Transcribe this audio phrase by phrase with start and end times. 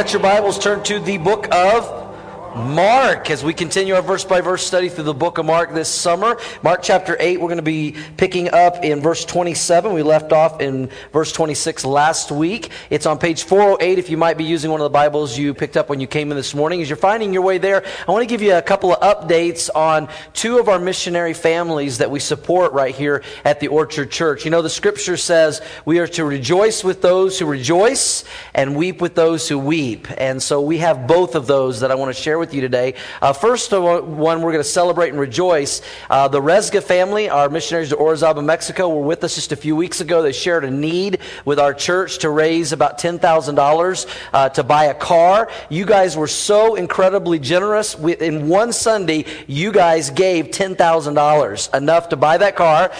[0.00, 1.99] Out your Bibles, turn to the book of
[2.56, 5.88] Mark as we continue our verse by verse study through the book of Mark this
[5.88, 6.36] summer.
[6.64, 9.92] Mark chapter 8, we're going to be picking up in verse 27.
[9.92, 12.70] We left off in verse 26 last week.
[12.90, 15.76] It's on page 408 if you might be using one of the Bibles you picked
[15.76, 16.82] up when you came in this morning.
[16.82, 19.70] As you're finding your way there, I want to give you a couple of updates
[19.72, 24.44] on two of our missionary families that we support right here at the Orchard Church.
[24.44, 29.00] You know, the scripture says we are to rejoice with those who rejoice and weep
[29.00, 30.08] with those who weep.
[30.18, 32.94] And so we have both of those that I want to share with you today.
[33.22, 35.82] Uh, first one, we're going to celebrate and rejoice.
[36.08, 39.76] Uh, the Resga family, our missionaries to Orizaba, Mexico, were with us just a few
[39.76, 40.22] weeks ago.
[40.22, 44.94] They shared a need with our church to raise about $10,000 uh, to buy a
[44.94, 45.48] car.
[45.68, 47.96] You guys were so incredibly generous.
[47.96, 52.90] We, in one Sunday, you guys gave $10,000, enough to buy that car.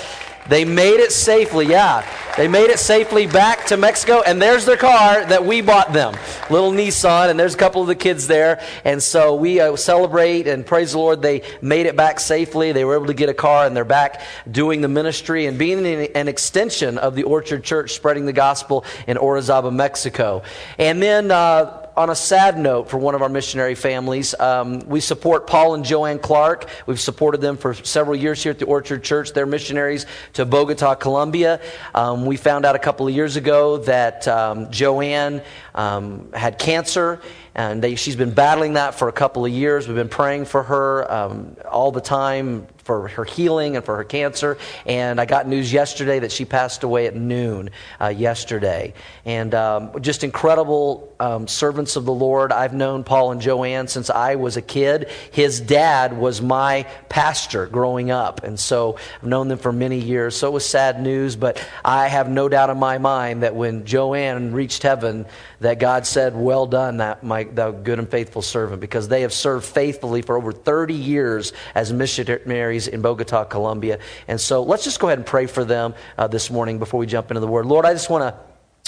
[0.48, 2.04] They made it safely, yeah.
[2.36, 6.16] They made it safely back to Mexico, and there's their car that we bought them.
[6.48, 8.62] Little Nissan, and there's a couple of the kids there.
[8.84, 11.22] And so we uh, celebrate and praise the Lord.
[11.22, 12.72] They made it back safely.
[12.72, 15.84] They were able to get a car, and they're back doing the ministry and being
[15.86, 20.42] an extension of the Orchard Church, spreading the gospel in Orizaba, Mexico.
[20.78, 25.00] And then, uh, on a sad note for one of our missionary families, um, we
[25.00, 26.66] support Paul and Joanne Clark.
[26.86, 29.34] We've supported them for several years here at the Orchard Church.
[29.34, 31.60] They're missionaries to Bogota, Colombia.
[31.94, 35.42] Um, we found out a couple of years ago that um, Joanne
[35.74, 37.20] um, had cancer
[37.54, 39.86] and they, she's been battling that for a couple of years.
[39.86, 44.04] We've been praying for her um, all the time for her healing and for her
[44.04, 44.58] cancer.
[44.84, 47.70] And I got news yesterday that she passed away at noon
[48.00, 48.94] uh, yesterday.
[49.24, 52.50] And um, just incredible um, servants of the Lord.
[52.50, 55.08] I've known Paul and Joanne since I was a kid.
[55.30, 58.42] His dad was my pastor growing up.
[58.42, 60.34] And so I've known them for many years.
[60.34, 63.84] So it was sad news, but I have no doubt in my mind that when
[63.84, 65.26] Joanne reached heaven,
[65.60, 69.32] that God said, Well done, that my thou good and faithful servant, because they have
[69.32, 73.98] served faithfully for over 30 years as missionaries in Bogota, Colombia.
[74.26, 77.06] And so let's just go ahead and pray for them uh, this morning before we
[77.06, 77.66] jump into the word.
[77.66, 78.40] Lord, I just want to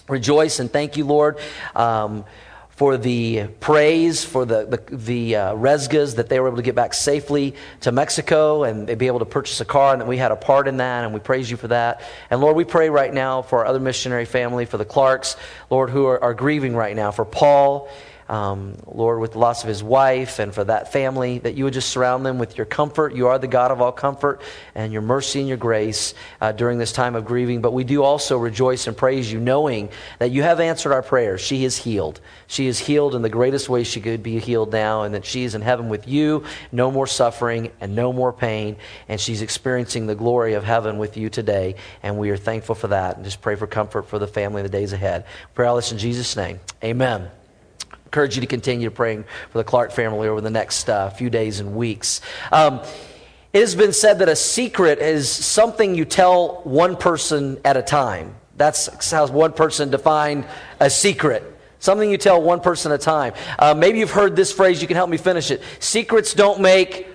[0.09, 1.39] rejoice and thank you, Lord.
[1.77, 2.25] Um,
[2.83, 6.75] for the praise, for the, the, the uh, Resgas that they were able to get
[6.75, 10.17] back safely to Mexico and they'd be able to purchase a car, and that we
[10.17, 12.01] had a part in that, and we praise you for that.
[12.29, 15.37] And Lord, we pray right now for our other missionary family, for the Clarks,
[15.71, 17.89] Lord, who are, are grieving right now, for Paul
[18.29, 21.75] um, Lord, with the loss of his wife and for that family, that you would
[21.75, 23.15] just surround them with your comfort.
[23.15, 24.41] You are the God of all comfort
[24.75, 27.61] and your mercy and your grace uh, during this time of grieving.
[27.61, 31.41] But we do also rejoice and praise you, knowing that you have answered our prayers.
[31.41, 32.21] She is healed.
[32.47, 35.45] She is healed in the greatest way she could be healed now, and that she
[35.45, 38.77] is in heaven with you, no more suffering and no more pain.
[39.09, 41.77] And she's experiencing the glory of heaven with you today.
[42.03, 43.17] And we are thankful for that.
[43.17, 45.25] And just pray for comfort for the family in the days ahead.
[45.55, 46.61] Pray all this in Jesus' name.
[46.83, 47.42] Amen
[48.13, 51.61] encourage you to continue praying for the Clark family over the next uh, few days
[51.61, 52.21] and weeks.
[52.53, 52.83] Um,
[53.55, 57.83] it has been said that a secret is something you tell one person at a
[57.83, 58.35] time.
[58.59, 60.45] That's how one person defined
[60.79, 61.59] a secret.
[61.79, 63.33] Something you tell one person at a time.
[63.59, 65.63] Uh, maybe you've heard this phrase, you can help me finish it.
[65.81, 67.07] Secrets don't make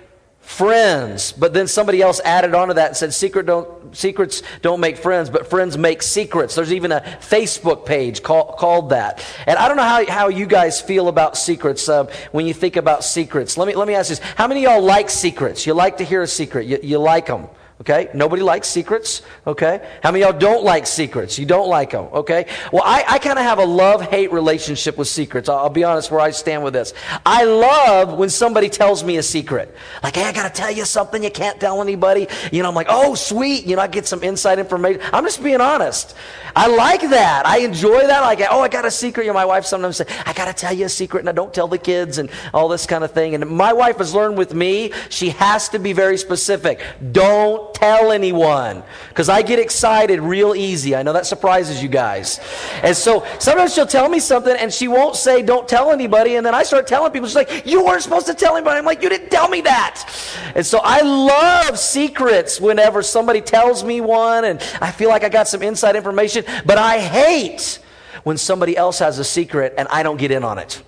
[0.48, 1.30] friends.
[1.30, 5.28] But then somebody else added onto that and said, Secret don't, secrets don't make friends,
[5.28, 6.54] but friends make secrets.
[6.54, 9.22] There's even a Facebook page call, called that.
[9.46, 12.76] And I don't know how, how you guys feel about secrets uh, when you think
[12.76, 13.58] about secrets.
[13.58, 14.20] Let me, let me ask this.
[14.20, 15.66] How many of y'all like secrets?
[15.66, 16.66] You like to hear a secret?
[16.66, 17.48] You, you like them?
[17.80, 18.08] Okay?
[18.12, 19.22] Nobody likes secrets.
[19.46, 19.80] Okay?
[20.02, 21.38] How many of y'all don't like secrets?
[21.38, 22.06] You don't like them.
[22.06, 22.46] Okay?
[22.72, 25.48] Well, I, I kind of have a love hate relationship with secrets.
[25.48, 26.92] I'll, I'll, be honest where I stand with this.
[27.24, 29.72] I love when somebody tells me a secret.
[30.02, 32.26] Like, hey, I got to tell you something you can't tell anybody.
[32.50, 33.64] You know, I'm like, oh, sweet.
[33.64, 35.00] You know, I get some inside information.
[35.12, 36.16] I'm just being honest.
[36.56, 37.46] I like that.
[37.46, 38.20] I enjoy that.
[38.22, 39.22] Like, oh, I got a secret.
[39.22, 41.32] You know, my wife sometimes says, I got to tell you a secret and I
[41.32, 43.36] don't tell the kids and all this kind of thing.
[43.36, 46.80] And my wife has learned with me, she has to be very specific.
[47.12, 50.94] Don't tell anyone because I get excited real easy.
[50.94, 52.40] I know that surprises you guys.
[52.82, 56.36] And so sometimes she'll tell me something and she won't say, don't tell anybody.
[56.36, 58.78] And then I start telling people, she's like, you weren't supposed to tell anybody.
[58.78, 60.10] I'm like, you didn't tell me that.
[60.54, 65.28] And so I love secrets whenever somebody tells me one and I feel like I
[65.28, 67.80] got some inside information, but I hate
[68.24, 70.82] when somebody else has a secret and I don't get in on it.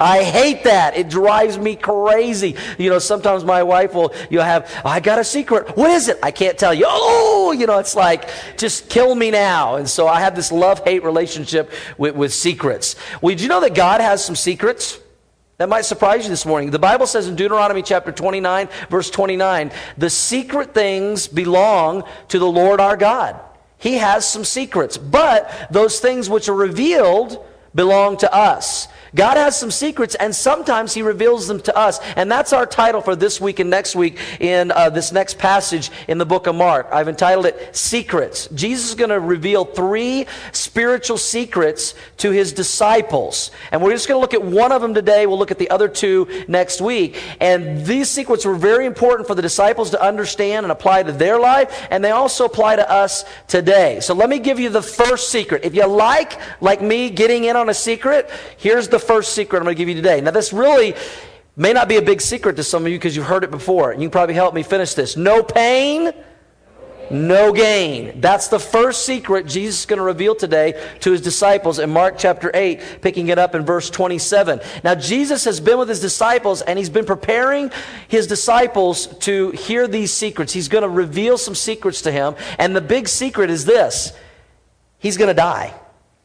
[0.00, 0.96] I hate that.
[0.96, 2.56] It drives me crazy.
[2.78, 5.76] You know, sometimes my wife will, you'll have, oh, I got a secret.
[5.76, 6.18] What is it?
[6.22, 6.86] I can't tell you.
[6.88, 9.76] Oh, you know, it's like, just kill me now.
[9.76, 12.96] And so I have this love hate relationship with, with secrets.
[13.20, 14.98] Well, did you know that God has some secrets?
[15.58, 16.70] That might surprise you this morning.
[16.70, 22.46] The Bible says in Deuteronomy chapter 29, verse 29, the secret things belong to the
[22.46, 23.38] Lord our God.
[23.78, 27.44] He has some secrets, but those things which are revealed
[27.74, 28.88] belong to us.
[29.14, 32.00] God has some secrets, and sometimes He reveals them to us.
[32.16, 35.90] And that's our title for this week and next week in uh, this next passage
[36.08, 36.88] in the book of Mark.
[36.90, 38.48] I've entitled it Secrets.
[38.54, 43.50] Jesus is going to reveal three spiritual secrets to His disciples.
[43.70, 45.26] And we're just going to look at one of them today.
[45.26, 47.20] We'll look at the other two next week.
[47.40, 51.38] And these secrets were very important for the disciples to understand and apply to their
[51.38, 54.00] life, and they also apply to us today.
[54.00, 55.64] So let me give you the first secret.
[55.64, 59.64] If you like, like me, getting in on a secret, here's the first secret I'm
[59.64, 60.20] going to give you today.
[60.20, 60.94] Now, this really
[61.56, 63.92] may not be a big secret to some of you because you've heard it before.
[63.92, 65.16] You can probably help me finish this.
[65.16, 66.12] No pain,
[67.10, 68.20] no gain.
[68.20, 72.14] That's the first secret Jesus is going to reveal today to his disciples in Mark
[72.16, 74.60] chapter 8, picking it up in verse 27.
[74.82, 77.70] Now, Jesus has been with his disciples and he's been preparing
[78.08, 80.52] his disciples to hear these secrets.
[80.52, 82.34] He's going to reveal some secrets to him.
[82.58, 84.12] And the big secret is this
[84.98, 85.74] he's going to die.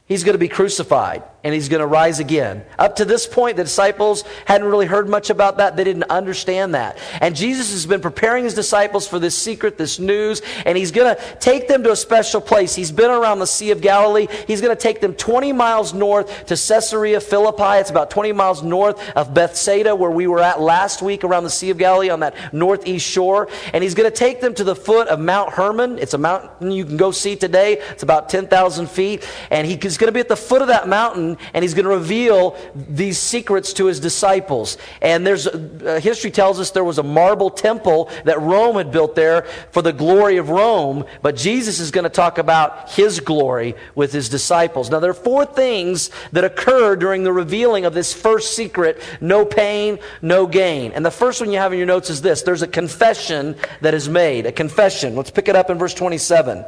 [0.05, 2.61] He's going to be crucified and he's going to rise again.
[2.77, 5.77] Up to this point, the disciples hadn't really heard much about that.
[5.77, 6.97] They didn't understand that.
[7.21, 11.15] And Jesus has been preparing his disciples for this secret, this news, and he's going
[11.15, 12.75] to take them to a special place.
[12.75, 14.27] He's been around the Sea of Galilee.
[14.45, 17.79] He's going to take them 20 miles north to Caesarea Philippi.
[17.79, 21.49] It's about 20 miles north of Bethsaida, where we were at last week around the
[21.49, 23.47] Sea of Galilee on that northeast shore.
[23.71, 25.97] And he's going to take them to the foot of Mount Hermon.
[25.97, 27.79] It's a mountain you can go see today.
[27.91, 29.25] It's about 10,000 feet.
[29.49, 31.91] And he's going to be at the foot of that mountain and he's going to
[31.91, 34.77] reveal these secrets to his disciples.
[35.01, 39.15] And there's uh, history tells us there was a marble temple that Rome had built
[39.15, 43.75] there for the glory of Rome, but Jesus is going to talk about his glory
[43.95, 44.89] with his disciples.
[44.89, 49.45] Now there are four things that occur during the revealing of this first secret, no
[49.45, 50.91] pain, no gain.
[50.91, 52.41] And the first one you have in your notes is this.
[52.41, 55.15] There's a confession that is made, a confession.
[55.15, 56.65] Let's pick it up in verse 27.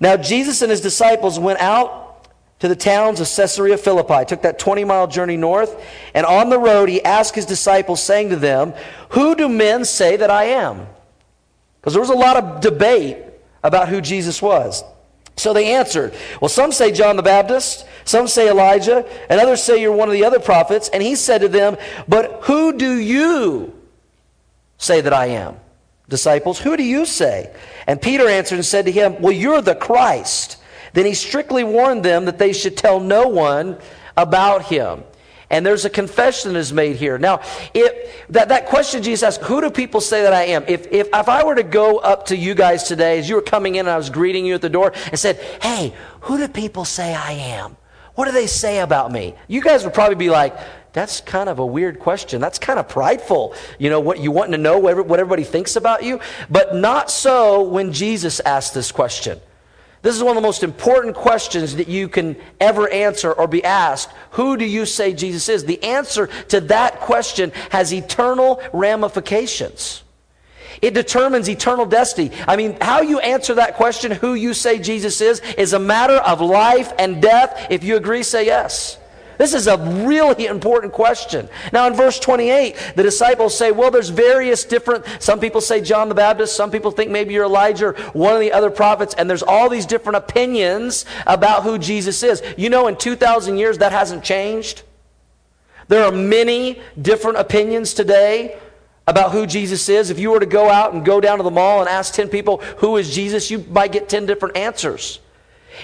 [0.00, 2.07] Now Jesus and his disciples went out
[2.60, 4.24] to the towns of Caesarea Philippi.
[4.24, 5.80] Took that 20 mile journey north.
[6.14, 8.74] And on the road, he asked his disciples, saying to them,
[9.10, 10.86] Who do men say that I am?
[11.80, 13.18] Because there was a lot of debate
[13.62, 14.82] about who Jesus was.
[15.36, 19.80] So they answered, Well, some say John the Baptist, some say Elijah, and others say
[19.80, 20.88] you're one of the other prophets.
[20.92, 21.76] And he said to them,
[22.08, 23.72] But who do you
[24.78, 25.56] say that I am?
[26.08, 27.54] Disciples, who do you say?
[27.86, 30.56] And Peter answered and said to him, Well, you're the Christ.
[30.98, 33.78] Then he strictly warned them that they should tell no one
[34.16, 35.04] about him.
[35.48, 37.18] And there's a confession that is made here.
[37.18, 37.40] Now,
[37.72, 40.64] if that, that question Jesus asked, who do people say that I am?
[40.66, 43.42] If, if, if I were to go up to you guys today as you were
[43.42, 46.48] coming in and I was greeting you at the door and said, hey, who do
[46.48, 47.76] people say I am?
[48.16, 49.36] What do they say about me?
[49.46, 50.58] You guys would probably be like,
[50.92, 52.40] that's kind of a weird question.
[52.40, 53.54] That's kind of prideful.
[53.78, 56.18] You know, what you want to know what everybody thinks about you.
[56.50, 59.40] But not so when Jesus asked this question.
[60.08, 63.62] This is one of the most important questions that you can ever answer or be
[63.62, 64.08] asked.
[64.30, 65.66] Who do you say Jesus is?
[65.66, 70.02] The answer to that question has eternal ramifications.
[70.80, 72.30] It determines eternal destiny.
[72.48, 76.16] I mean, how you answer that question, who you say Jesus is, is a matter
[76.16, 77.66] of life and death.
[77.68, 78.96] If you agree, say yes.
[79.38, 81.48] This is a really important question.
[81.72, 86.08] Now, in verse 28, the disciples say, well, there's various different, some people say John
[86.08, 89.30] the Baptist, some people think maybe you're Elijah or one of the other prophets, and
[89.30, 92.42] there's all these different opinions about who Jesus is.
[92.56, 94.82] You know, in 2,000 years, that hasn't changed.
[95.86, 98.58] There are many different opinions today
[99.06, 100.10] about who Jesus is.
[100.10, 102.28] If you were to go out and go down to the mall and ask 10
[102.28, 105.20] people, who is Jesus, you might get 10 different answers.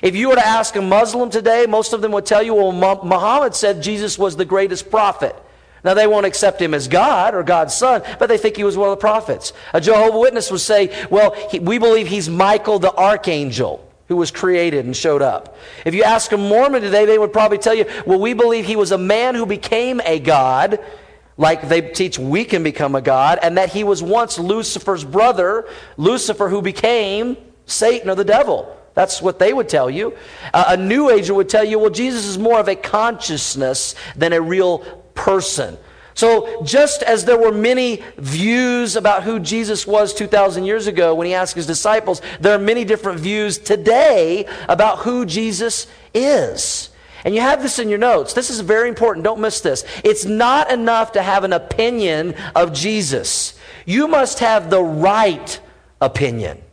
[0.02, 2.72] If you were to ask a Muslim today, most of them would tell you, well,
[2.72, 5.36] Muhammad said Jesus was the greatest prophet.
[5.84, 8.76] Now, they won't accept him as God or God's son, but they think he was
[8.76, 9.52] one of the prophets.
[9.74, 14.30] A Jehovah Witness would say, well, he, we believe he's Michael the archangel who was
[14.30, 15.58] created and showed up.
[15.84, 18.76] If you ask a Mormon today, they would probably tell you, well, we believe he
[18.76, 20.80] was a man who became a God,
[21.36, 25.68] like they teach we can become a God, and that he was once Lucifer's brother,
[25.98, 27.36] Lucifer who became
[27.66, 28.74] Satan or the devil.
[28.94, 30.16] That's what they would tell you.
[30.52, 34.32] Uh, a New Ager would tell you, well, Jesus is more of a consciousness than
[34.32, 34.78] a real
[35.14, 35.76] person.
[36.16, 41.26] So, just as there were many views about who Jesus was 2,000 years ago when
[41.26, 46.90] he asked his disciples, there are many different views today about who Jesus is.
[47.24, 48.32] And you have this in your notes.
[48.32, 49.24] This is very important.
[49.24, 49.84] Don't miss this.
[50.04, 55.60] It's not enough to have an opinion of Jesus, you must have the right
[56.00, 56.63] opinion.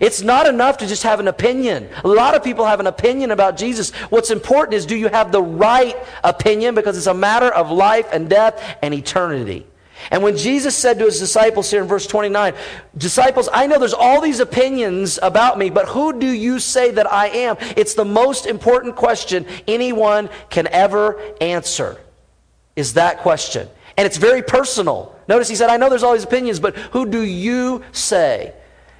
[0.00, 1.88] It's not enough to just have an opinion.
[2.04, 3.90] A lot of people have an opinion about Jesus.
[4.10, 8.08] What's important is do you have the right opinion because it's a matter of life
[8.12, 9.66] and death and eternity.
[10.10, 12.54] And when Jesus said to his disciples here in verse 29,
[12.96, 17.10] Disciples, I know there's all these opinions about me, but who do you say that
[17.10, 17.56] I am?
[17.76, 21.98] It's the most important question anyone can ever answer,
[22.76, 23.68] is that question.
[23.96, 25.16] And it's very personal.
[25.28, 28.52] Notice he said, I know there's all these opinions, but who do you say?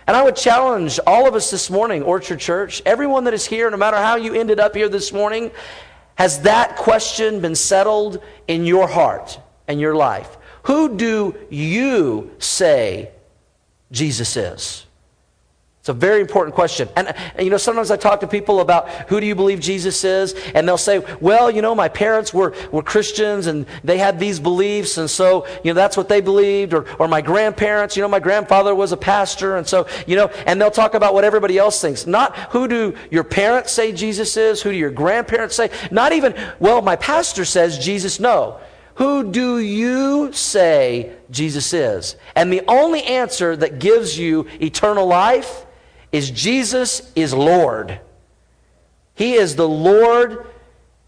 [0.07, 3.71] And I would challenge all of us this morning, Orchard Church, everyone that is here,
[3.71, 5.51] no matter how you ended up here this morning,
[6.15, 10.37] has that question been settled in your heart and your life?
[10.65, 13.11] Who do you say
[13.91, 14.86] Jesus is?
[15.87, 16.88] It's a very important question.
[16.97, 20.02] And, and, you know, sometimes I talk to people about who do you believe Jesus
[20.02, 20.35] is?
[20.52, 24.40] And they'll say, well, you know, my parents were, were Christians and they had these
[24.40, 24.99] beliefs.
[24.99, 26.75] And so, you know, that's what they believed.
[26.75, 29.59] Or, or my grandparents, you know, my grandfather was a pastor.
[29.59, 32.05] And so, you know, and they'll talk about what everybody else thinks.
[32.05, 34.61] Not who do your parents say Jesus is?
[34.62, 35.71] Who do your grandparents say?
[35.93, 38.19] Not even, well, my pastor says Jesus.
[38.19, 38.59] No.
[38.97, 42.16] Who do you say Jesus is?
[42.35, 45.62] And the only answer that gives you eternal life
[46.16, 48.00] is Jesus is Lord.
[49.14, 50.46] He is the Lord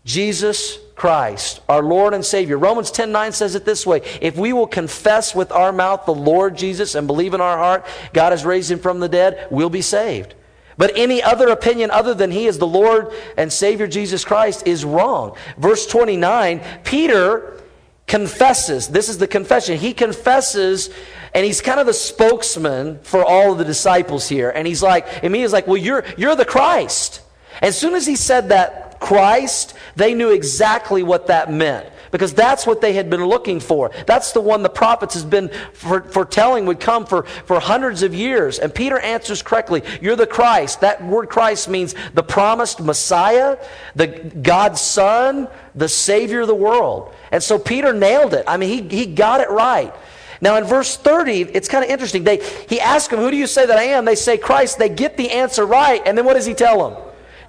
[0.04, 2.58] Jesus Christ, our Lord and Savior.
[2.58, 6.14] Romans 10 9 says it this way If we will confess with our mouth the
[6.14, 9.70] Lord Jesus and believe in our heart God has raised him from the dead, we'll
[9.70, 10.34] be saved.
[10.76, 14.84] But any other opinion other than he is the Lord and Savior Jesus Christ is
[14.84, 15.36] wrong.
[15.56, 17.60] Verse 29, Peter
[18.06, 18.88] confesses.
[18.88, 19.76] This is the confession.
[19.76, 20.90] He confesses,
[21.34, 24.50] and he's kind of the spokesman for all of the disciples here.
[24.50, 27.22] And he's like, and me is like, well, you're, you're the Christ.
[27.60, 32.66] As soon as he said that Christ, they knew exactly what that meant because that's
[32.66, 33.90] what they had been looking for.
[34.06, 38.58] That's the one the prophets has been foretelling would come for, for hundreds of years.
[38.58, 39.82] And Peter answers correctly.
[40.00, 40.80] You're the Christ.
[40.80, 43.58] That word Christ means the promised Messiah,
[43.94, 47.14] the God's Son, the Savior of the world.
[47.30, 48.44] And so Peter nailed it.
[48.46, 49.94] I mean, he, he got it right.
[50.40, 52.24] Now in verse 30, it's kind of interesting.
[52.24, 54.04] They, he asks them, Who do you say that I am?
[54.04, 54.78] They say Christ.
[54.78, 56.02] They get the answer right.
[56.04, 57.02] And then what does he tell them?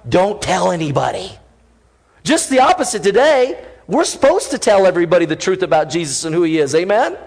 [0.08, 1.38] Don't tell anybody.
[2.24, 3.64] Just the opposite today.
[3.86, 6.74] We're supposed to tell everybody the truth about Jesus and who he is.
[6.74, 7.18] Amen?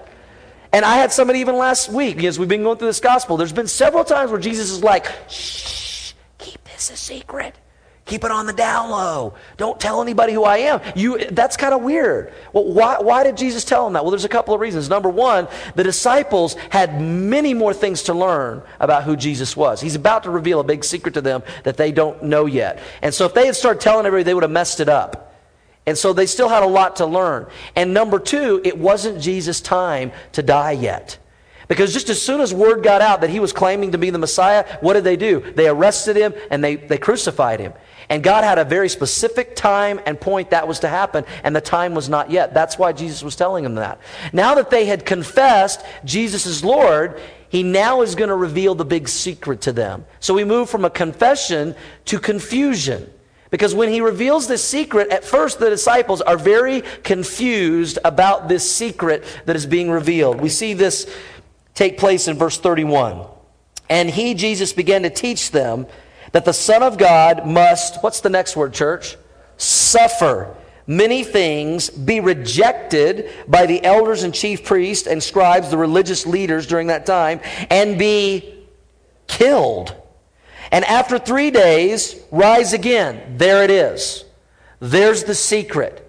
[0.72, 3.54] And I had somebody even last week, as we've been going through this gospel, there's
[3.54, 7.56] been several times where Jesus is like, shh, keep this a secret.
[8.06, 9.34] Keep it on the down low.
[9.56, 10.82] Don't tell anybody who I am.
[10.94, 12.34] You, that's kind of weird.
[12.52, 14.04] Well, why, why did Jesus tell them that?
[14.04, 14.90] Well, there's a couple of reasons.
[14.90, 19.80] Number one, the disciples had many more things to learn about who Jesus was.
[19.80, 22.80] He's about to reveal a big secret to them that they don't know yet.
[23.02, 25.34] And so if they had started telling everybody, they would have messed it up.
[25.86, 27.48] And so they still had a lot to learn.
[27.76, 31.18] And number two, it wasn't Jesus' time to die yet.
[31.70, 34.18] Because just as soon as word got out that he was claiming to be the
[34.18, 35.40] Messiah, what did they do?
[35.40, 37.74] They arrested him and they, they crucified him.
[38.10, 41.62] And God had a very specific time and point that was to happen, and the
[41.62, 42.54] time was not yet.
[42.54, 44.00] That's why Jesus was telling them that.
[44.32, 47.20] Now that they had confessed Jesus is Lord,
[47.50, 50.06] he now is going to reveal the big secret to them.
[50.20, 53.12] So we move from a confession to confusion.
[53.52, 58.68] Because when he reveals this secret, at first the disciples are very confused about this
[58.68, 60.42] secret that is being revealed.
[60.42, 61.08] We see this
[61.76, 63.28] take place in verse 31.
[63.90, 65.86] And he, Jesus, began to teach them
[66.34, 69.16] that the Son of God must, what's the next word, church?
[69.58, 76.26] Suffer many things, be rejected by the elders and chief priests and scribes, the religious
[76.26, 78.66] leaders during that time, and be
[79.28, 79.96] killed
[80.74, 83.38] and after three days, rise again.
[83.38, 84.26] There it is.
[84.80, 86.00] There's the secret.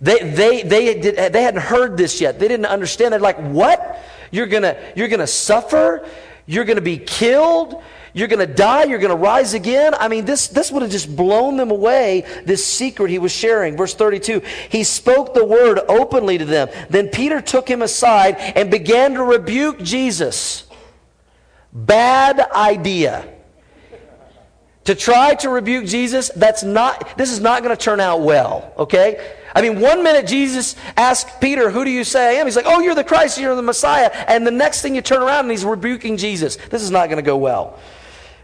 [0.00, 2.38] They, they, they, did, they hadn't heard this yet.
[2.38, 3.12] They didn't understand.
[3.12, 4.02] They're like, what?
[4.30, 6.08] You're going to you're gonna suffer?
[6.46, 7.82] You're going to be killed?
[8.12, 8.84] You're going to die?
[8.84, 9.94] You're going to rise again?
[9.94, 13.76] I mean, this, this would have just blown them away, this secret he was sharing.
[13.76, 16.68] Verse 32 He spoke the word openly to them.
[16.88, 20.66] Then Peter took him aside and began to rebuke Jesus.
[21.72, 23.28] Bad idea
[24.84, 28.72] to try to rebuke Jesus, that's not, this is not going to turn out well,
[28.76, 29.34] okay?
[29.54, 32.46] I mean, one minute Jesus asks Peter, Who do you say I am?
[32.46, 34.10] He's like, Oh, you're the Christ, you're the Messiah.
[34.12, 36.56] And the next thing you turn around and he's rebuking Jesus.
[36.56, 37.78] This is not going to go well.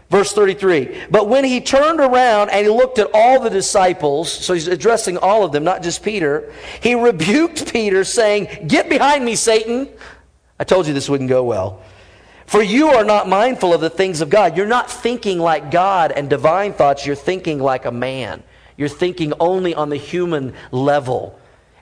[0.09, 4.53] Verse 33 But when he turned around and he looked at all the disciples, so
[4.53, 9.35] he's addressing all of them, not just Peter, he rebuked Peter, saying, Get behind me,
[9.35, 9.89] Satan.
[10.59, 11.81] I told you this wouldn't go well.
[12.45, 14.55] For you are not mindful of the things of God.
[14.55, 17.05] You're not thinking like God and divine thoughts.
[17.05, 18.41] You're thinking like a man.
[18.77, 21.37] You're thinking only on the human level.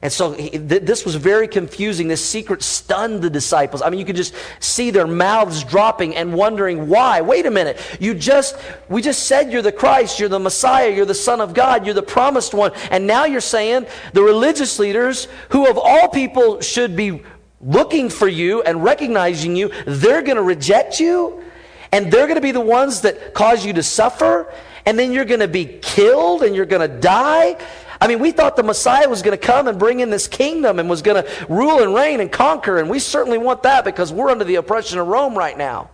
[0.05, 2.07] And so this was very confusing.
[2.07, 3.81] This secret stunned the disciples.
[3.81, 7.21] I mean, you could just see their mouths dropping and wondering why.
[7.21, 7.79] Wait a minute.
[7.99, 8.55] You just,
[8.87, 11.95] we just said you're the Christ, you're the Messiah, you're the Son of God, you're
[11.95, 12.71] the promised one.
[12.91, 17.23] And now you're saying the religious leaders, who of all people should be
[17.59, 21.43] looking for you and recognizing you, they're going to reject you.
[21.91, 24.53] And they're going to be the ones that cause you to suffer.
[24.85, 27.57] And then you're going to be killed and you're going to die.
[27.99, 30.79] I mean, we thought the Messiah was going to come and bring in this kingdom
[30.79, 32.77] and was going to rule and reign and conquer.
[32.77, 35.89] And we certainly want that because we're under the oppression of Rome right now.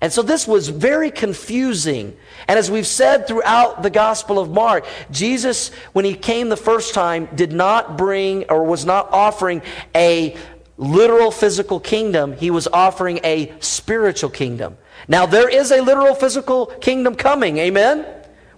[0.00, 2.16] And so this was very confusing.
[2.46, 6.92] And as we've said throughout the Gospel of Mark, Jesus, when he came the first
[6.92, 9.62] time, did not bring or was not offering
[9.94, 10.36] a
[10.76, 12.34] literal physical kingdom.
[12.34, 14.76] He was offering a spiritual kingdom.
[15.08, 17.58] Now, there is a literal physical kingdom coming.
[17.58, 18.04] Amen?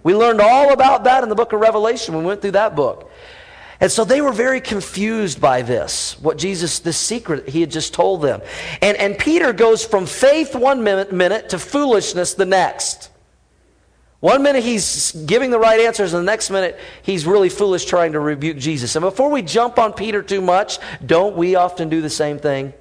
[0.07, 2.17] We learned all about that in the book of Revelation.
[2.17, 3.11] We went through that book.
[3.81, 7.93] And so they were very confused by this, what Jesus, this secret he had just
[7.93, 8.41] told them.
[8.81, 13.09] And, and Peter goes from faith one minute, minute to foolishness the next.
[14.21, 18.13] One minute he's giving the right answers, and the next minute he's really foolish trying
[18.13, 18.95] to rebuke Jesus.
[18.95, 22.73] And before we jump on Peter too much, don't we often do the same thing?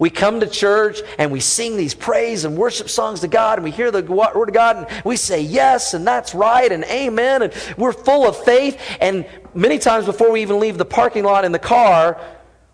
[0.00, 3.64] We come to church and we sing these praise and worship songs to God and
[3.64, 7.42] we hear the word of God and we say yes and that's right and amen
[7.42, 8.80] and we're full of faith.
[8.98, 12.18] And many times before we even leave the parking lot in the car,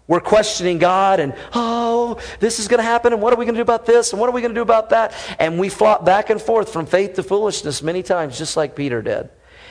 [0.06, 3.56] we're questioning God and, oh, this is going to happen, and what are we going
[3.56, 5.12] to do about this, and what are we going to do about that?
[5.40, 9.02] And we flop back and forth from faith to foolishness many times, just like Peter
[9.02, 9.28] did.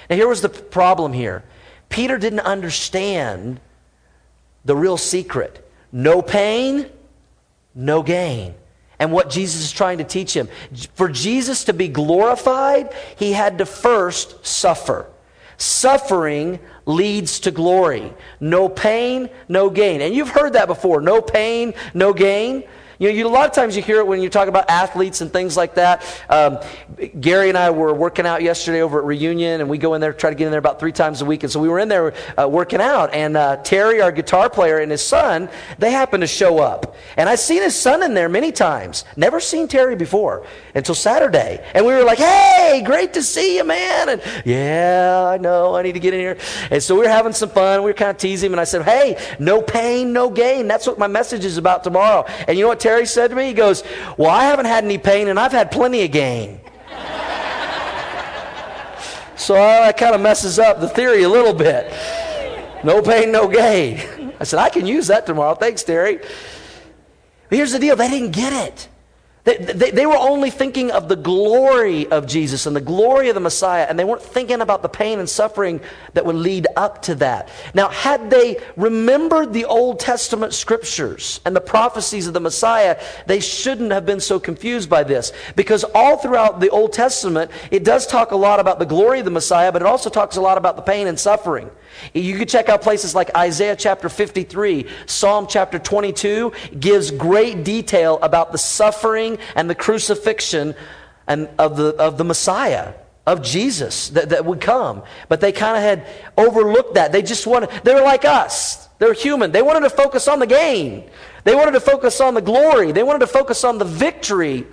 [0.10, 1.46] Now, here was the problem here
[1.88, 3.62] Peter didn't understand
[4.66, 5.62] the real secret
[5.94, 6.90] no pain,
[7.76, 8.56] no gain.
[8.98, 10.48] And what Jesus is trying to teach him.
[10.96, 15.08] For Jesus to be glorified, he had to first suffer.
[15.58, 18.14] Suffering leads to glory.
[18.40, 20.02] No pain, no gain.
[20.02, 21.02] And you've heard that before.
[21.02, 22.64] No pain, no gain.
[22.98, 25.20] You know, you, a lot of times you hear it when you talk about athletes
[25.20, 26.06] and things like that.
[26.30, 26.60] Um,
[27.20, 30.14] Gary and I were working out yesterday over at Reunion, and we go in there,
[30.14, 31.44] try to get in there about three times a week.
[31.44, 34.80] And so we were in there uh, working out, and uh, Terry, our guitar player,
[34.80, 36.96] and his son, they happened to show up.
[37.18, 39.04] And I've seen his son in there many times.
[39.18, 41.66] Never seen Terry before until Saturday.
[41.74, 44.10] And we were like, hey, great to see you, man.
[44.10, 46.38] And yeah, I know, I need to get in here.
[46.72, 47.82] And so we were having some fun.
[47.82, 50.68] We were kind of teasing him, and I said, hey, no pain, no gain.
[50.70, 52.26] That's what my message is about tomorrow.
[52.48, 53.48] And you know what Terry said to me?
[53.48, 53.84] He goes,
[54.16, 56.60] Well, I haven't had any pain and I've had plenty of gain.
[59.36, 61.92] so uh, that kind of messes up the theory a little bit.
[62.84, 64.34] No pain, no gain.
[64.40, 65.56] I said, I can use that tomorrow.
[65.56, 66.18] Thanks, Terry.
[67.50, 68.88] But here's the deal they didn't get it.
[69.46, 73.36] They, they, they, were only thinking of the glory of Jesus and the glory of
[73.36, 75.82] the Messiah, and they weren't thinking about the pain and suffering
[76.14, 77.50] that would lead up to that.
[77.76, 83.40] Now, had they remembered the Old Testament scriptures and the prophecies of the Messiah, they
[83.40, 85.32] shouldn't have been so confused by this.
[85.56, 89.26] Because all throughout the Old Testament, it does talk a lot about the glory of
[89.26, 91.70] the Messiah, but it also talks a lot about the pain and suffering.
[92.14, 98.20] You can check out places like Isaiah chapter 53, Psalm chapter 22 gives great detail
[98.22, 100.76] about the suffering and the crucifixion
[101.28, 102.94] and of the, of the Messiah,
[103.26, 105.04] of Jesus that, that would come.
[105.30, 107.12] But they kind of had overlooked that.
[107.12, 108.88] They just wanted, they were like us.
[109.00, 109.52] They're human.
[109.52, 111.10] They wanted to focus on the gain.
[111.44, 112.92] They wanted to focus on the glory.
[112.92, 114.66] They wanted to focus on the victory.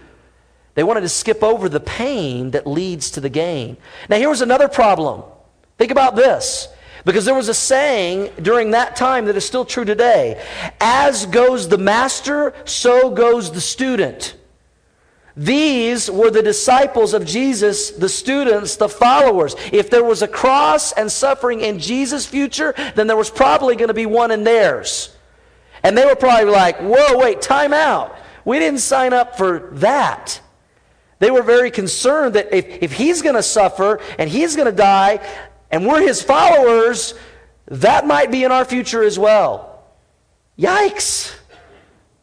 [0.75, 3.77] They wanted to skip over the pain that leads to the gain.
[4.09, 5.23] Now, here was another problem.
[5.77, 6.69] Think about this.
[7.05, 10.41] Because there was a saying during that time that is still true today
[10.81, 14.37] as goes the master, so goes the student.
[15.37, 19.57] These were the disciples of Jesus, the students, the followers.
[19.73, 23.89] If there was a cross and suffering in Jesus' future, then there was probably going
[23.89, 25.17] to be one in theirs.
[25.83, 28.17] And they were probably like, whoa, wait, time out.
[28.45, 30.41] We didn't sign up for that.
[31.19, 34.77] They were very concerned that if, if he's going to suffer and he's going to
[34.77, 35.21] die,
[35.73, 37.15] and we're his followers,
[37.67, 39.83] that might be in our future as well.
[40.59, 41.35] Yikes!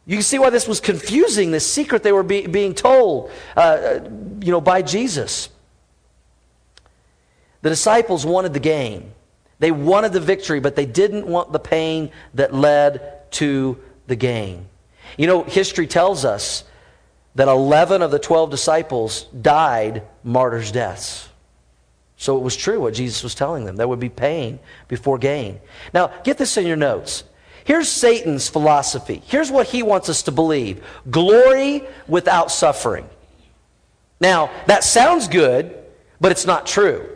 [0.06, 4.00] You can see why this was confusing, this secret they were be, being told, uh,
[4.40, 5.50] you know, by Jesus.
[7.62, 9.12] The disciples wanted the gain.
[9.58, 14.66] They wanted the victory, but they didn't want the pain that led to the gain.
[15.18, 16.64] You know, history tells us
[17.34, 21.29] that 11 of the 12 disciples died martyrs' deaths.
[22.20, 23.76] So it was true what Jesus was telling them.
[23.76, 25.58] There would be pain before gain.
[25.94, 27.24] Now, get this in your notes.
[27.64, 29.22] Here's Satan's philosophy.
[29.24, 33.08] Here's what he wants us to believe glory without suffering.
[34.20, 35.74] Now, that sounds good,
[36.20, 37.08] but it's not true.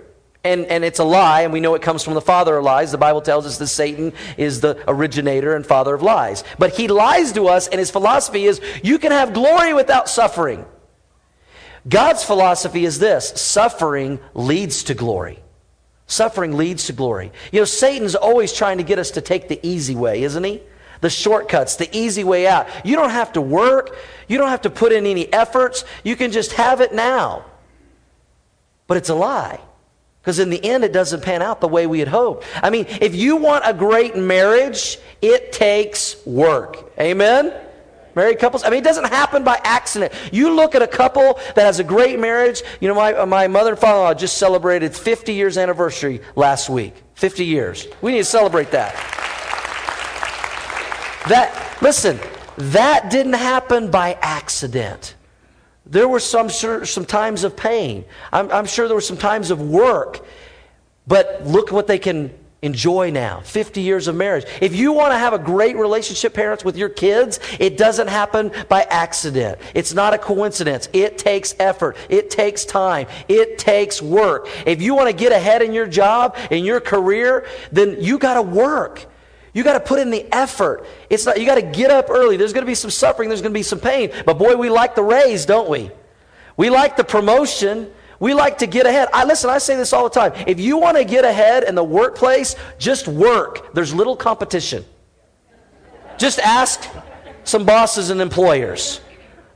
[0.42, 2.90] And, and it's a lie, and we know it comes from the father of lies.
[2.90, 6.44] The Bible tells us that Satan is the originator and father of lies.
[6.58, 10.64] But he lies to us, and his philosophy is you can have glory without suffering.
[11.88, 15.38] God's philosophy is this suffering leads to glory.
[16.06, 17.32] Suffering leads to glory.
[17.52, 20.62] You know, Satan's always trying to get us to take the easy way, isn't he?
[21.04, 22.66] the shortcuts, the easy way out.
[22.82, 23.94] You don't have to work.
[24.26, 25.84] You don't have to put in any efforts.
[26.02, 27.44] You can just have it now.
[28.86, 29.60] But it's a lie.
[30.22, 32.46] Because in the end, it doesn't pan out the way we had hoped.
[32.62, 36.90] I mean, if you want a great marriage, it takes work.
[36.98, 37.52] Amen?
[38.14, 40.12] Married couples, I mean, it doesn't happen by accident.
[40.32, 42.62] You look at a couple that has a great marriage.
[42.80, 46.68] You know, my, my mother and father in law just celebrated 50 years anniversary last
[46.68, 46.94] week.
[47.14, 47.86] 50 years.
[48.02, 48.94] We need to celebrate that.
[51.28, 52.20] That, listen,
[52.56, 55.14] that didn't happen by accident.
[55.86, 58.04] There were some, some times of pain.
[58.32, 60.24] I'm, I'm sure there were some times of work.
[61.06, 62.32] But look what they can
[62.64, 64.46] enjoy now 50 years of marriage.
[64.60, 68.50] If you want to have a great relationship, parents, with your kids, it doesn't happen
[68.68, 69.58] by accident.
[69.74, 70.88] It's not a coincidence.
[70.92, 74.48] It takes effort, it takes time, it takes work.
[74.66, 78.34] If you want to get ahead in your job, in your career, then you got
[78.34, 79.06] to work.
[79.52, 80.86] You got to put in the effort.
[81.10, 82.36] It's not, you got to get up early.
[82.36, 84.10] There's going to be some suffering, there's going to be some pain.
[84.24, 85.90] But boy, we like the raise, don't we?
[86.56, 87.90] We like the promotion.
[88.24, 89.08] We like to get ahead.
[89.12, 90.32] I listen, I say this all the time.
[90.46, 93.74] If you want to get ahead in the workplace, just work.
[93.74, 94.82] There's little competition.
[96.16, 96.88] Just ask
[97.44, 99.02] some bosses and employers.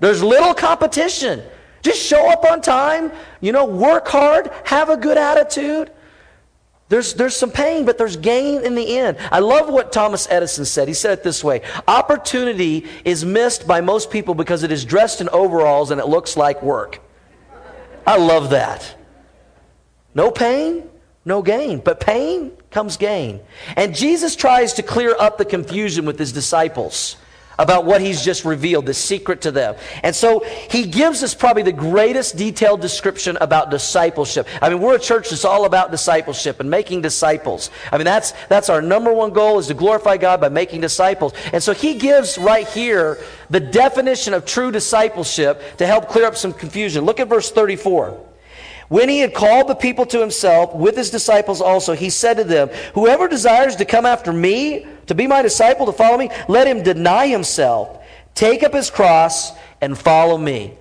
[0.00, 1.42] There's little competition.
[1.80, 5.90] Just show up on time, you know, work hard, have a good attitude.
[6.90, 9.16] There's, there's some pain, but there's gain in the end.
[9.32, 10.88] I love what Thomas Edison said.
[10.88, 15.22] He said it this way Opportunity is missed by most people because it is dressed
[15.22, 17.00] in overalls and it looks like work.
[18.08, 18.96] I love that.
[20.14, 20.88] No pain,
[21.26, 21.80] no gain.
[21.80, 23.40] But pain comes gain.
[23.76, 27.18] And Jesus tries to clear up the confusion with his disciples
[27.58, 29.74] about what he's just revealed, the secret to them.
[30.02, 30.40] And so
[30.70, 34.46] he gives us probably the greatest detailed description about discipleship.
[34.62, 37.70] I mean, we're a church that's all about discipleship and making disciples.
[37.92, 41.32] I mean, that's, that's our number one goal is to glorify God by making disciples.
[41.52, 43.18] And so he gives right here
[43.50, 47.04] the definition of true discipleship to help clear up some confusion.
[47.04, 48.27] Look at verse 34.
[48.88, 52.44] When he had called the people to himself with his disciples also, he said to
[52.44, 56.66] them, Whoever desires to come after me, to be my disciple, to follow me, let
[56.66, 58.02] him deny himself,
[58.34, 60.72] take up his cross, and follow me.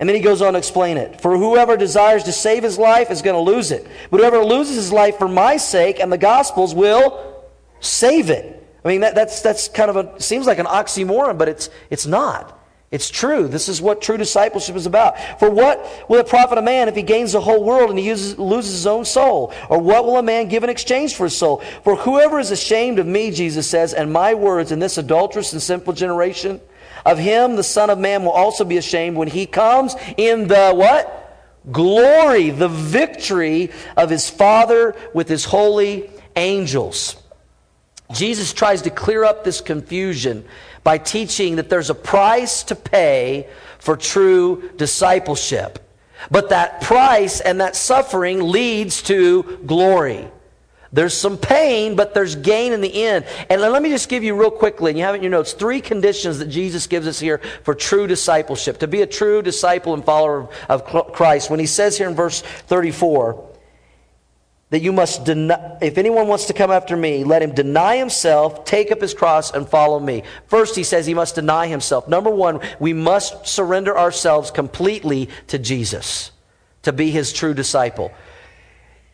[0.00, 1.20] And then he goes on to explain it.
[1.20, 3.86] For whoever desires to save his life is going to lose it.
[4.10, 7.44] But whoever loses his life for my sake and the gospel's will
[7.80, 8.62] save it.
[8.84, 12.06] I mean, that, that's, that's kind of a, seems like an oxymoron, but it's, it's
[12.06, 12.58] not.
[12.94, 13.48] It's true.
[13.48, 15.18] This is what true discipleship is about.
[15.40, 18.06] For what will it profit a man if he gains the whole world and he
[18.06, 19.52] uses, loses his own soul?
[19.68, 21.60] Or what will a man give in exchange for his soul?
[21.82, 25.60] For whoever is ashamed of me, Jesus says, and my words in this adulterous and
[25.60, 26.60] sinful generation,
[27.04, 30.70] of him the Son of Man will also be ashamed when he comes in the
[30.72, 31.20] what?
[31.72, 37.16] Glory, the victory of his Father with his holy angels.
[38.12, 40.44] Jesus tries to clear up this confusion
[40.84, 45.80] by teaching that there's a price to pay for true discipleship.
[46.30, 50.28] But that price and that suffering leads to glory.
[50.92, 53.26] There's some pain, but there's gain in the end.
[53.50, 55.52] And let me just give you real quickly, and you have it in your notes,
[55.52, 59.92] three conditions that Jesus gives us here for true discipleship, to be a true disciple
[59.94, 61.50] and follower of Christ.
[61.50, 63.53] When he says here in verse 34,
[64.70, 68.64] that you must deny, if anyone wants to come after me, let him deny himself,
[68.64, 70.22] take up his cross, and follow me.
[70.46, 72.08] First, he says he must deny himself.
[72.08, 76.32] Number one, we must surrender ourselves completely to Jesus
[76.82, 78.12] to be his true disciple.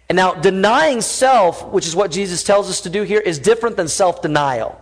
[0.09, 3.77] And now, denying self, which is what Jesus tells us to do here, is different
[3.77, 4.80] than self denial.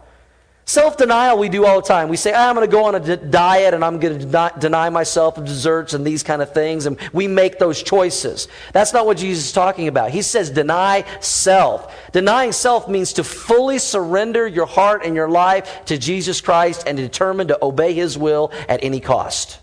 [0.69, 2.11] Self denial we do all the time.
[2.11, 4.27] We say, ah, I'm going to go on a d- diet and I'm going to
[4.27, 6.85] deny, deny myself of desserts and these kind of things.
[6.85, 8.49] And we make those choices.
[8.75, 10.11] That's not what Jesus is talking about.
[10.11, 12.13] He says, deny self.
[12.13, 16.99] Denying self means to fully surrender your heart and your life to Jesus Christ and
[16.99, 19.61] determine to obey his will at any cost.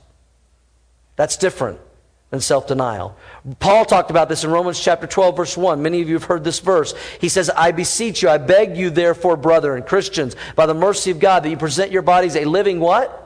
[1.18, 1.80] That's different
[2.36, 3.15] than self denial.
[3.60, 5.82] Paul talked about this in Romans chapter 12, verse 1.
[5.82, 6.93] Many of you have heard this verse.
[7.21, 11.12] He says, I beseech you, I beg you, therefore, brother and Christians, by the mercy
[11.12, 13.21] of God, that you present your bodies a living what?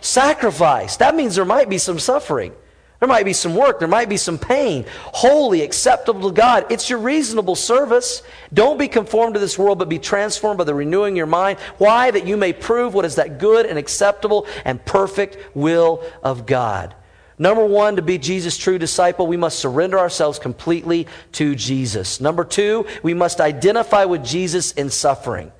[0.00, 0.96] Sacrifice.
[0.96, 2.52] That means there might be some suffering.
[2.98, 3.78] There might be some work.
[3.78, 4.86] There might be some pain.
[5.12, 6.66] Holy, acceptable to God.
[6.70, 8.22] It's your reasonable service.
[8.52, 11.58] Don't be conformed to this world, but be transformed by the renewing of your mind.
[11.78, 12.10] Why?
[12.10, 16.94] That you may prove what is that good and acceptable and perfect will of God.
[17.38, 22.20] Number one, to be Jesus' true disciple, we must surrender ourselves completely to Jesus.
[22.20, 25.50] Number two, we must identify with Jesus in suffering.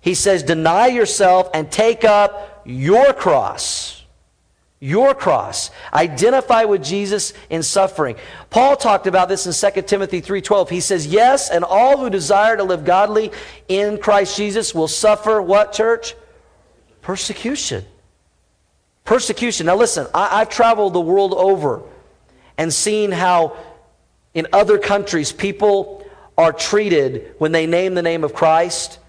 [0.00, 4.04] He says, deny yourself and take up your cross.
[4.82, 5.70] Your cross.
[5.92, 8.16] Identify with Jesus in suffering.
[8.48, 10.70] Paul talked about this in 2 Timothy 3:12.
[10.70, 13.30] He says, "Yes, and all who desire to live godly
[13.68, 16.16] in Christ Jesus will suffer what, church?
[17.02, 17.84] Persecution."
[19.10, 19.66] Persecution.
[19.66, 21.82] Now listen, I, have traveled the world over
[22.56, 23.56] and seen how
[24.34, 26.06] in other countries people
[26.38, 29.00] are treated when they name the name of Christ.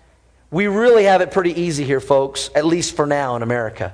[0.49, 3.93] We really have it pretty easy here, folks, at least for now in America.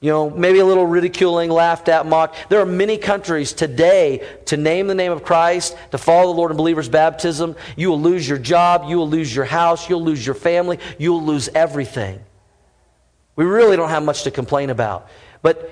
[0.00, 2.48] You know, maybe a little ridiculing, laughed at, mocked.
[2.48, 6.52] There are many countries today to name the name of Christ, to follow the Lord
[6.52, 7.54] in believers' baptism.
[7.76, 11.22] You will lose your job, you will lose your house, you'll lose your family, you'll
[11.22, 12.18] lose everything.
[13.36, 15.08] We really don't have much to complain about.
[15.42, 15.70] But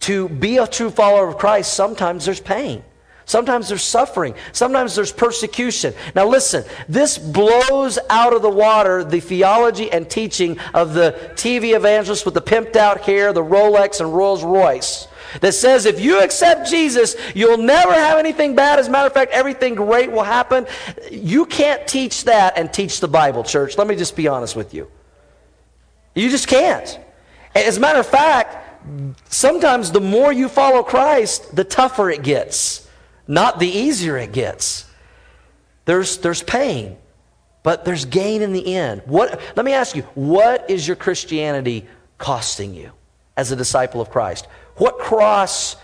[0.00, 2.84] to be a true follower of Christ, sometimes there's pain.
[3.26, 4.34] Sometimes there's suffering.
[4.52, 5.94] Sometimes there's persecution.
[6.14, 11.74] Now, listen, this blows out of the water the theology and teaching of the TV
[11.74, 15.08] evangelist with the pimped out hair, the Rolex, and Rolls Royce
[15.40, 18.78] that says if you accept Jesus, you'll never have anything bad.
[18.78, 20.66] As a matter of fact, everything great will happen.
[21.10, 23.76] You can't teach that and teach the Bible, church.
[23.78, 24.90] Let me just be honest with you.
[26.14, 26.98] You just can't.
[27.54, 28.56] As a matter of fact,
[29.32, 32.88] sometimes the more you follow Christ, the tougher it gets,
[33.26, 34.90] not the easier it gets.
[35.84, 36.96] There's, there's pain,
[37.62, 39.02] but there's gain in the end.
[39.06, 41.86] What, let me ask you, what is your Christianity
[42.18, 42.92] costing you
[43.36, 44.46] as a disciple of Christ?
[44.76, 45.76] What cross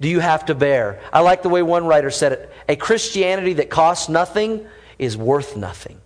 [0.00, 1.00] do you have to bear?
[1.12, 4.66] I like the way one writer said it a Christianity that costs nothing
[4.98, 6.00] is worth nothing.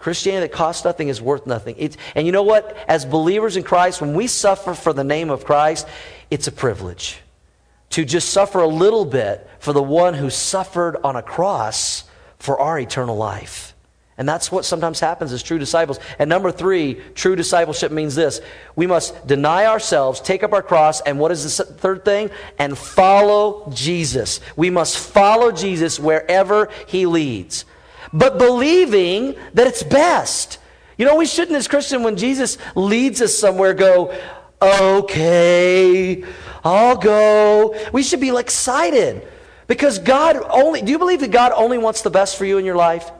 [0.00, 1.74] Christianity that costs nothing is worth nothing.
[1.78, 2.76] It's, and you know what?
[2.88, 5.86] As believers in Christ, when we suffer for the name of Christ,
[6.30, 7.18] it's a privilege
[7.90, 12.04] to just suffer a little bit for the one who suffered on a cross
[12.38, 13.74] for our eternal life.
[14.16, 15.98] And that's what sometimes happens as true disciples.
[16.18, 18.40] And number three, true discipleship means this
[18.76, 22.30] we must deny ourselves, take up our cross, and what is the third thing?
[22.58, 24.40] And follow Jesus.
[24.56, 27.64] We must follow Jesus wherever he leads
[28.12, 30.58] but believing that it's best.
[30.96, 34.14] You know, we shouldn't, as Christian, when Jesus leads us somewhere, go,
[34.60, 36.22] okay,
[36.64, 37.74] I'll go.
[37.92, 39.26] We should be excited
[39.66, 42.64] because God only, do you believe that God only wants the best for you in
[42.64, 43.10] your life?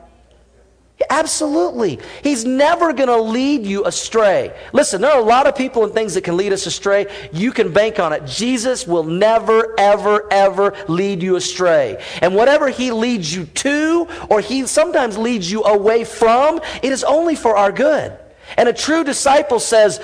[1.09, 1.99] Absolutely.
[2.23, 4.53] He's never going to lead you astray.
[4.73, 7.07] Listen, there are a lot of people and things that can lead us astray.
[7.31, 8.25] You can bank on it.
[8.25, 12.03] Jesus will never, ever, ever lead you astray.
[12.21, 17.03] And whatever he leads you to, or he sometimes leads you away from, it is
[17.03, 18.17] only for our good.
[18.57, 20.01] And a true disciple says,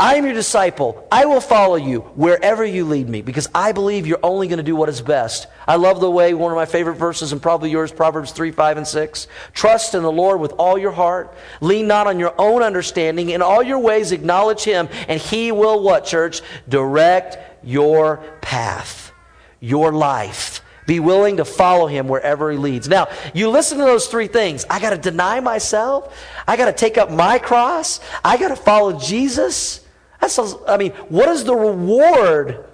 [0.00, 1.08] I am your disciple.
[1.10, 4.62] I will follow you wherever you lead me because I believe you're only going to
[4.62, 5.48] do what is best.
[5.66, 8.76] I love the way one of my favorite verses, and probably yours, Proverbs 3, 5,
[8.76, 9.26] and 6.
[9.54, 11.34] Trust in the Lord with all your heart.
[11.60, 13.30] Lean not on your own understanding.
[13.30, 16.42] In all your ways, acknowledge Him, and He will, what, church?
[16.68, 19.10] Direct your path,
[19.58, 20.62] your life.
[20.86, 22.88] Be willing to follow him wherever he leads.
[22.88, 24.64] Now, you listen to those three things.
[24.70, 26.16] I got to deny myself.
[26.46, 28.00] I got to take up my cross.
[28.24, 29.84] I got to follow Jesus.
[30.20, 32.64] That's, I mean, what is the reward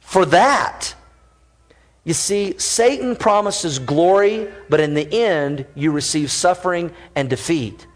[0.00, 0.94] for that?
[2.04, 7.86] You see, Satan promises glory, but in the end, you receive suffering and defeat.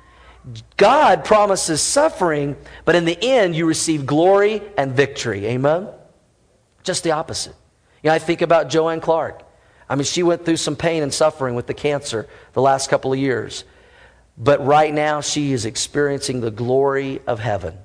[0.78, 2.56] God promises suffering,
[2.86, 5.44] but in the end, you receive glory and victory.
[5.46, 5.88] Amen?
[6.82, 7.54] Just the opposite.
[8.02, 9.42] You know, I think about Joanne Clark.
[9.90, 13.12] I mean, she went through some pain and suffering with the cancer the last couple
[13.12, 13.64] of years.
[14.38, 17.76] But right now, she is experiencing the glory of heaven.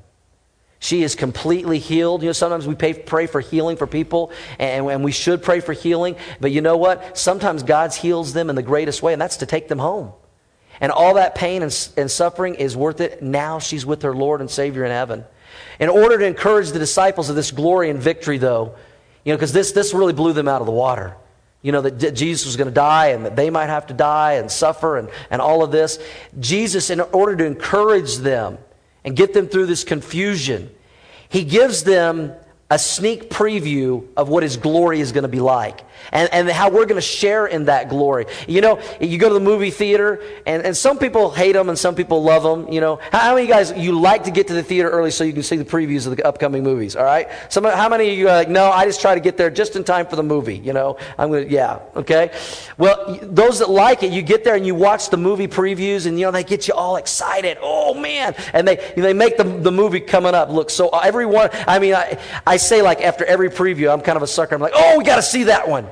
[0.84, 2.24] She is completely healed.
[2.24, 5.62] You know, sometimes we pay, pray for healing for people, and, and we should pray
[5.62, 6.18] for healing.
[6.42, 7.18] But you know what?
[7.18, 10.12] Sometimes God heals them in the greatest way, and that's to take them home.
[10.82, 13.24] And all that pain and, and suffering is worth it.
[13.24, 15.24] Now she's with her Lord and Savior in heaven.
[15.80, 18.76] In order to encourage the disciples of this glory and victory, though,
[19.24, 21.16] you know, because this, this really blew them out of the water.
[21.62, 24.34] You know, that Jesus was going to die and that they might have to die
[24.34, 25.98] and suffer and, and all of this.
[26.42, 28.58] Jesus, in order to encourage them,
[29.04, 30.74] and get them through this confusion.
[31.30, 32.34] He gives them
[32.74, 36.72] a sneak preview of what his glory is going to be like and, and how
[36.72, 38.26] we're going to share in that glory.
[38.48, 41.78] You know, you go to the movie theater, and, and some people hate them and
[41.78, 42.74] some people love them.
[42.74, 45.24] You know, how, how many guys, you like to get to the theater early so
[45.24, 47.30] you can see the previews of the upcoming movies, all right?
[47.50, 49.76] Some, how many of you are like, no, I just try to get there just
[49.76, 50.98] in time for the movie, you know?
[51.20, 52.32] I'm going to, yeah, okay?
[52.80, 56.20] Well, those that like it, you get there and you watch the movie previews, and,
[56.20, 57.60] you know, they get you all excited.
[57.62, 58.34] Oh, man.
[58.52, 62.20] And they, they make the, the movie coming up look so, everyone, I mean, I,
[62.48, 64.56] I say like after every preview, I'm kind of a sucker.
[64.56, 65.88] I'm like, oh, we got to see that one.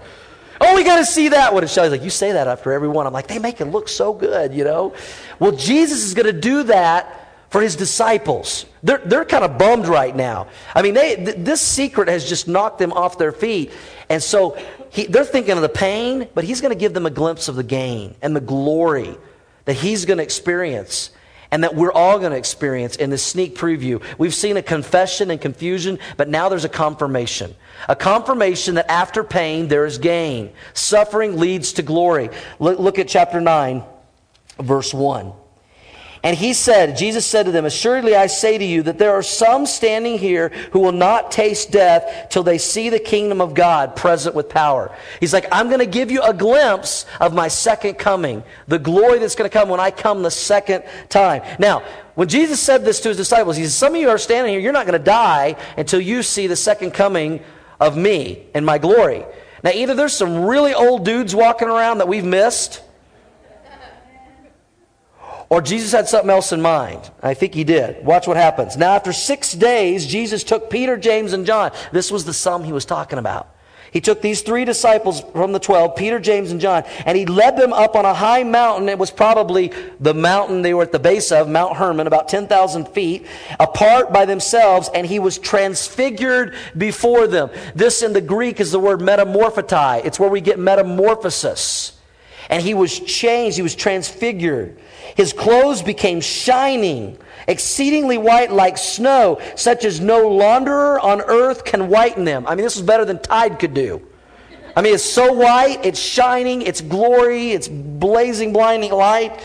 [0.59, 1.63] Oh, we got to see that one.
[1.63, 3.07] And Shelly's like, you say that after every one.
[3.07, 4.93] I'm like, they make it look so good, you know?
[5.39, 7.17] Well, Jesus is going to do that
[7.49, 8.65] for his disciples.
[8.83, 10.47] They're, they're kind of bummed right now.
[10.75, 13.71] I mean, they, th- this secret has just knocked them off their feet.
[14.07, 14.57] And so
[14.89, 17.55] he, they're thinking of the pain, but he's going to give them a glimpse of
[17.55, 19.17] the gain and the glory
[19.65, 21.09] that he's going to experience
[21.51, 24.01] and that we're all going to experience in this sneak preview.
[24.17, 27.53] We've seen a confession and confusion, but now there's a confirmation.
[27.89, 30.51] A confirmation that after pain, there is gain.
[30.73, 32.29] Suffering leads to glory.
[32.59, 33.83] Look, at chapter 9,
[34.59, 35.33] verse 1.
[36.23, 39.23] And he said, Jesus said to them, Assuredly I say to you that there are
[39.23, 43.95] some standing here who will not taste death till they see the kingdom of God
[43.95, 44.95] present with power.
[45.19, 49.17] He's like, I'm going to give you a glimpse of my second coming, the glory
[49.17, 51.41] that's going to come when I come the second time.
[51.57, 54.53] Now, when Jesus said this to his disciples, he said, Some of you are standing
[54.53, 57.41] here, you're not going to die until you see the second coming
[57.79, 59.25] of me and my glory.
[59.63, 62.83] Now, either there's some really old dudes walking around that we've missed
[65.51, 67.11] or Jesus had something else in mind.
[67.21, 68.05] I think he did.
[68.05, 68.77] Watch what happens.
[68.77, 71.73] Now, after six days, Jesus took Peter, James, and John.
[71.91, 73.53] This was the sum he was talking about.
[73.91, 77.57] He took these three disciples from the twelve, Peter, James, and John, and he led
[77.57, 78.87] them up on a high mountain.
[78.87, 82.87] It was probably the mountain they were at the base of, Mount Hermon, about 10,000
[82.87, 83.27] feet,
[83.59, 87.49] apart by themselves, and he was transfigured before them.
[87.75, 90.05] This in the Greek is the word metamorphotai.
[90.05, 91.97] It's where we get metamorphosis.
[92.51, 94.77] And he was changed, he was transfigured.
[95.15, 101.87] His clothes became shining, exceedingly white like snow, such as no launderer on earth can
[101.87, 102.45] whiten them.
[102.45, 104.05] I mean, this is better than Tide could do.
[104.75, 109.41] I mean, it's so white, it's shining, it's glory, it's blazing, blinding light.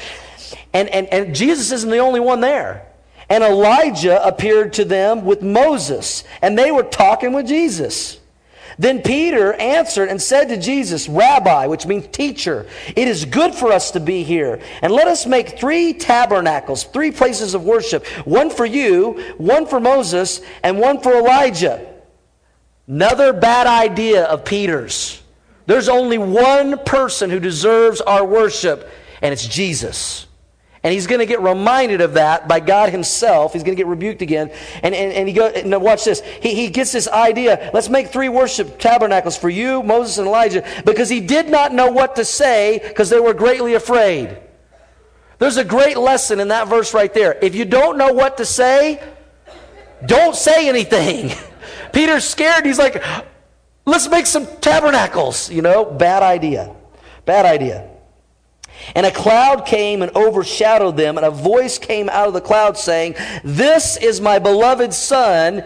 [0.73, 2.87] And, and, and Jesus isn't the only one there.
[3.29, 8.21] And Elijah appeared to them with Moses, and they were talking with Jesus.
[8.79, 13.73] Then Peter answered and said to Jesus, Rabbi, which means teacher, it is good for
[13.73, 14.61] us to be here.
[14.83, 19.81] And let us make three tabernacles, three places of worship one for you, one for
[19.81, 21.95] Moses, and one for Elijah.
[22.87, 25.23] Another bad idea of Peter's.
[25.67, 28.89] There's only one person who deserves our worship,
[29.23, 30.26] and it's Jesus.
[30.87, 33.55] And he's going to get reminded of that by God himself.
[33.55, 34.53] He's going to get rebuked again.
[34.85, 36.21] And, and, and he go, watch this.
[36.41, 37.73] He, he gets this idea.
[37.75, 41.91] Let's make three worship tabernacles for you, Moses, and Elijah, because he did not know
[41.91, 44.39] what to say because they were greatly afraid.
[45.41, 47.37] There's a great lesson in that verse right there.
[47.43, 49.03] If you don't know what to say,
[50.07, 51.37] don't say anything.
[51.93, 52.65] Peter's scared.
[52.65, 53.03] He's like,
[53.87, 55.51] let's make some tabernacles.
[55.51, 56.77] You know, bad idea.
[57.25, 57.91] Bad idea.
[58.95, 62.77] And a cloud came and overshadowed them, and a voice came out of the cloud
[62.77, 65.65] saying, This is my beloved son.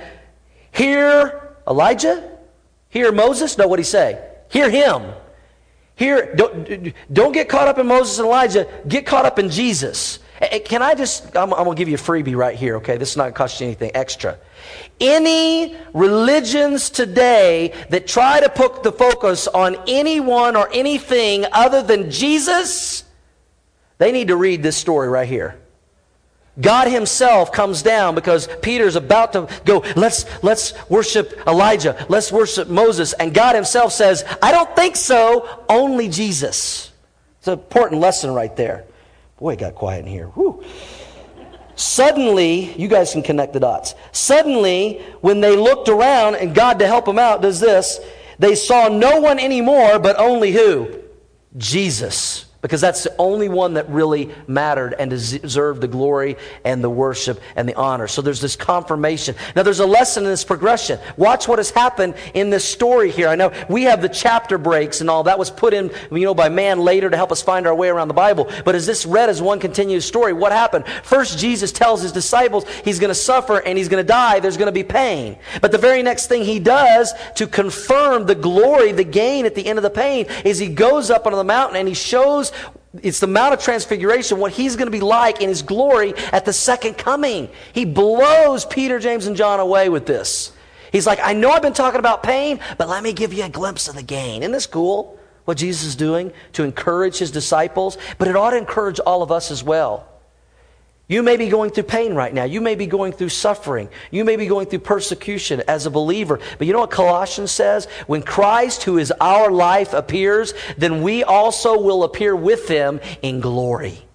[0.72, 2.38] Hear Elijah?
[2.88, 3.56] Hear Moses?
[3.58, 4.24] No, what he say?
[4.48, 5.12] Hear him.
[5.94, 8.66] Hear, don't, don't get caught up in Moses and Elijah.
[8.88, 10.18] Get caught up in Jesus.
[10.40, 12.76] Eh, eh, can I just, I'm, I'm going to give you a freebie right here,
[12.76, 12.96] okay?
[12.96, 14.38] This is not going to cost you anything extra.
[15.00, 22.10] Any religions today that try to put the focus on anyone or anything other than
[22.10, 23.04] Jesus,
[23.98, 25.58] they need to read this story right here.
[26.60, 32.04] God himself comes down because Peter's about to go, let's, let's worship Elijah.
[32.08, 33.12] Let's worship Moses.
[33.14, 35.64] And God himself says, I don't think so.
[35.68, 36.92] Only Jesus.
[37.38, 38.84] It's an important lesson right there.
[39.40, 40.26] Boy, it got quiet in here.
[40.28, 40.62] Whew.
[41.74, 43.94] Suddenly, you guys can connect the dots.
[44.12, 48.00] Suddenly, when they looked around and God to help them out does this,
[48.38, 50.94] they saw no one anymore, but only who?
[51.56, 56.90] Jesus because that's the only one that really mattered and deserved the glory and the
[56.90, 58.06] worship and the honor.
[58.06, 59.34] So there's this confirmation.
[59.56, 60.98] Now there's a lesson in this progression.
[61.16, 63.28] Watch what has happened in this story here.
[63.28, 66.34] I know we have the chapter breaks and all that was put in, you know,
[66.34, 68.50] by man later to help us find our way around the Bible.
[68.64, 70.84] But as this read as one continuous story, what happened?
[71.02, 74.40] First, Jesus tells his disciples he's going to suffer and he's going to die.
[74.40, 75.38] There's going to be pain.
[75.62, 79.66] But the very next thing he does to confirm the glory, the gain at the
[79.66, 82.49] end of the pain is he goes up onto the mountain and he shows
[83.02, 86.44] it's the Mount of Transfiguration, what he's going to be like in his glory at
[86.44, 87.48] the second coming.
[87.72, 90.52] He blows Peter, James, and John away with this.
[90.90, 93.48] He's like, I know I've been talking about pain, but let me give you a
[93.48, 94.42] glimpse of the gain.
[94.42, 95.18] Isn't this cool?
[95.44, 99.32] What Jesus is doing to encourage his disciples, but it ought to encourage all of
[99.32, 100.06] us as well.
[101.10, 102.44] You may be going through pain right now.
[102.44, 103.88] You may be going through suffering.
[104.12, 106.38] You may be going through persecution as a believer.
[106.56, 107.86] But you know what Colossians says?
[108.06, 113.40] When Christ, who is our life, appears, then we also will appear with him in
[113.40, 114.06] glory,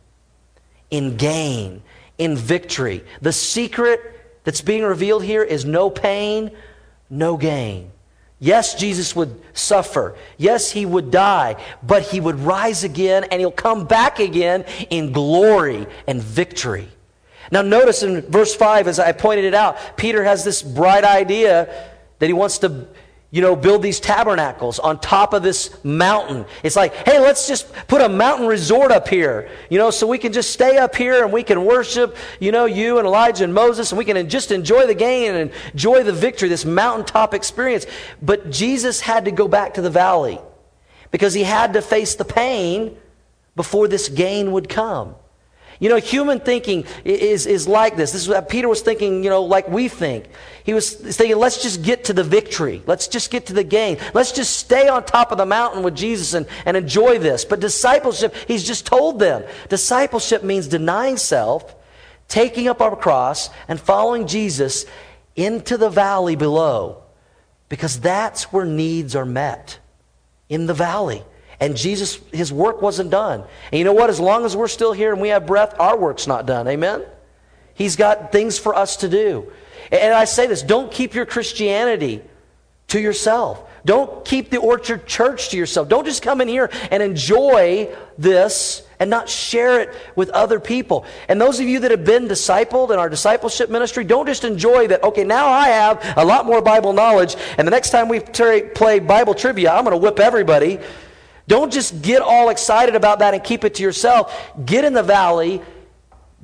[0.90, 1.84] in gain,
[2.18, 3.04] in victory.
[3.22, 4.00] The secret
[4.46, 6.50] that's being revealed here is no pain,
[7.10, 7.92] no gain.
[8.40, 10.16] Yes, Jesus would suffer.
[10.38, 15.12] Yes, he would die, but he would rise again and he'll come back again in
[15.14, 16.90] glory and victory.
[17.52, 21.90] Now, notice in verse 5, as I pointed it out, Peter has this bright idea
[22.20, 22.88] that he wants to
[23.36, 26.46] you know, build these tabernacles on top of this mountain.
[26.64, 30.18] It's like, hey, let's just put a mountain resort up here, you know, so we
[30.18, 33.54] can just stay up here and we can worship, you know, you and Elijah and
[33.54, 37.86] Moses, and we can just enjoy the gain and enjoy the victory, this mountaintop experience.
[38.22, 40.40] But Jesus had to go back to the valley
[41.12, 42.96] because he had to face the pain
[43.58, 45.14] before this gain would come.
[45.80, 48.12] You know, human thinking is, is like this.
[48.12, 50.26] This is what Peter was thinking, you know, like we think.
[50.64, 52.82] He was thinking, let's just get to the victory.
[52.88, 53.98] Let's just get to the gain.
[54.14, 57.44] Let's just stay on top of the mountain with Jesus and, and enjoy this.
[57.44, 59.44] But discipleship, he's just told them.
[59.70, 61.76] Discipleship means denying self,
[62.28, 64.86] taking up our cross, and following Jesus
[65.36, 67.04] into the valley below.
[67.68, 69.80] Because that's where needs are met.
[70.48, 71.24] In the valley.
[71.60, 73.44] And Jesus, his work wasn't done.
[73.72, 74.10] And you know what?
[74.10, 76.68] As long as we're still here and we have breath, our work's not done.
[76.68, 77.06] Amen?
[77.74, 79.52] He's got things for us to do.
[79.92, 82.22] And I say this don't keep your Christianity
[82.88, 83.64] to yourself.
[83.86, 85.88] Don't keep the Orchard Church to yourself.
[85.88, 91.06] Don't just come in here and enjoy this and not share it with other people.
[91.28, 94.88] And those of you that have been discipled in our discipleship ministry, don't just enjoy
[94.88, 98.22] that, okay, now I have a lot more Bible knowledge, and the next time we
[98.22, 100.80] play Bible trivia, I'm going to whip everybody.
[101.48, 104.34] Don't just get all excited about that and keep it to yourself.
[104.66, 105.62] Get in the valley.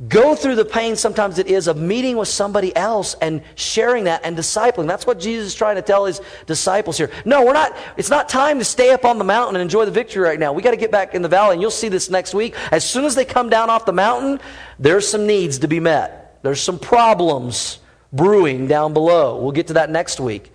[0.08, 4.22] Go through the pain sometimes it is of meeting with somebody else and sharing that
[4.24, 4.88] and discipling.
[4.88, 7.12] That's what Jesus is trying to tell his disciples here.
[7.24, 9.92] No, we're not, it's not time to stay up on the mountain and enjoy the
[9.92, 10.54] victory right now.
[10.54, 12.56] We got to get back in the valley, and you'll see this next week.
[12.72, 14.40] As soon as they come down off the mountain,
[14.80, 16.40] there's some needs to be met.
[16.42, 17.78] There's some problems
[18.12, 19.40] brewing down below.
[19.40, 20.52] We'll get to that next week.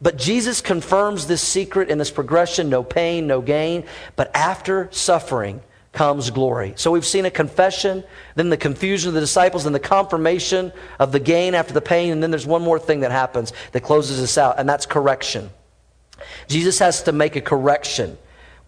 [0.00, 3.84] But Jesus confirms this secret in this progression no pain, no gain.
[4.16, 5.60] But after suffering
[5.92, 6.74] comes glory.
[6.76, 8.04] So we've seen a confession,
[8.36, 12.12] then the confusion of the disciples, and the confirmation of the gain after the pain.
[12.12, 15.50] And then there's one more thing that happens that closes us out, and that's correction.
[16.46, 18.18] Jesus has to make a correction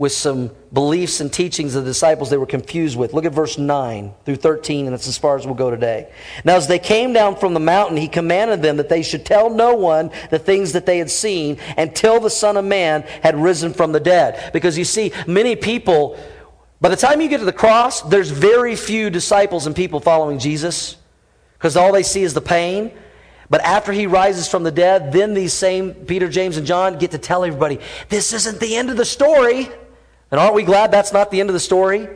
[0.01, 3.12] with some beliefs and teachings of the disciples they were confused with.
[3.12, 6.11] Look at verse 9 through 13, and that's as far as we'll go today.
[6.42, 9.51] Now, as they came down from the mountain, he commanded them that they should tell
[9.51, 13.74] no one the things that they had seen until the Son of Man had risen
[13.74, 14.51] from the dead.
[14.55, 16.18] Because you see, many people,
[16.80, 20.38] by the time you get to the cross, there's very few disciples and people following
[20.38, 20.96] Jesus
[21.59, 22.90] because all they see is the pain.
[23.51, 27.11] But after he rises from the dead, then these same Peter, James, and John get
[27.11, 29.68] to tell everybody, this isn't the end of the story.
[30.31, 32.09] And aren't we glad that's not the end of the story?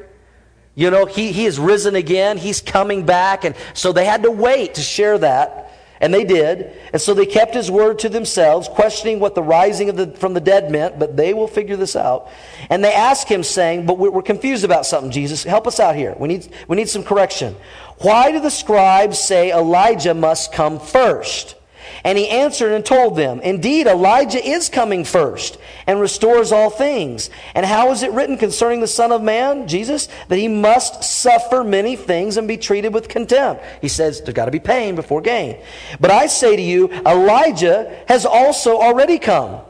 [0.74, 2.36] You know, he, he is risen again.
[2.36, 3.44] He's coming back.
[3.44, 5.72] And so they had to wait to share that.
[6.00, 6.72] And they did.
[6.92, 10.34] And so they kept his word to themselves, questioning what the rising of the, from
[10.34, 12.28] the dead meant, but they will figure this out.
[12.68, 15.44] And they asked him, saying, But we're confused about something, Jesus.
[15.44, 16.14] Help us out here.
[16.18, 17.56] We need, we need some correction.
[17.98, 21.54] Why do the scribes say Elijah must come first?
[22.02, 27.30] And he answered and told them, Indeed, Elijah is coming first and restores all things.
[27.54, 31.62] And how is it written concerning the Son of Man, Jesus, that he must suffer
[31.62, 33.62] many things and be treated with contempt?
[33.80, 35.62] He says, There's got to be pain before gain.
[36.00, 39.60] But I say to you, Elijah has also already come.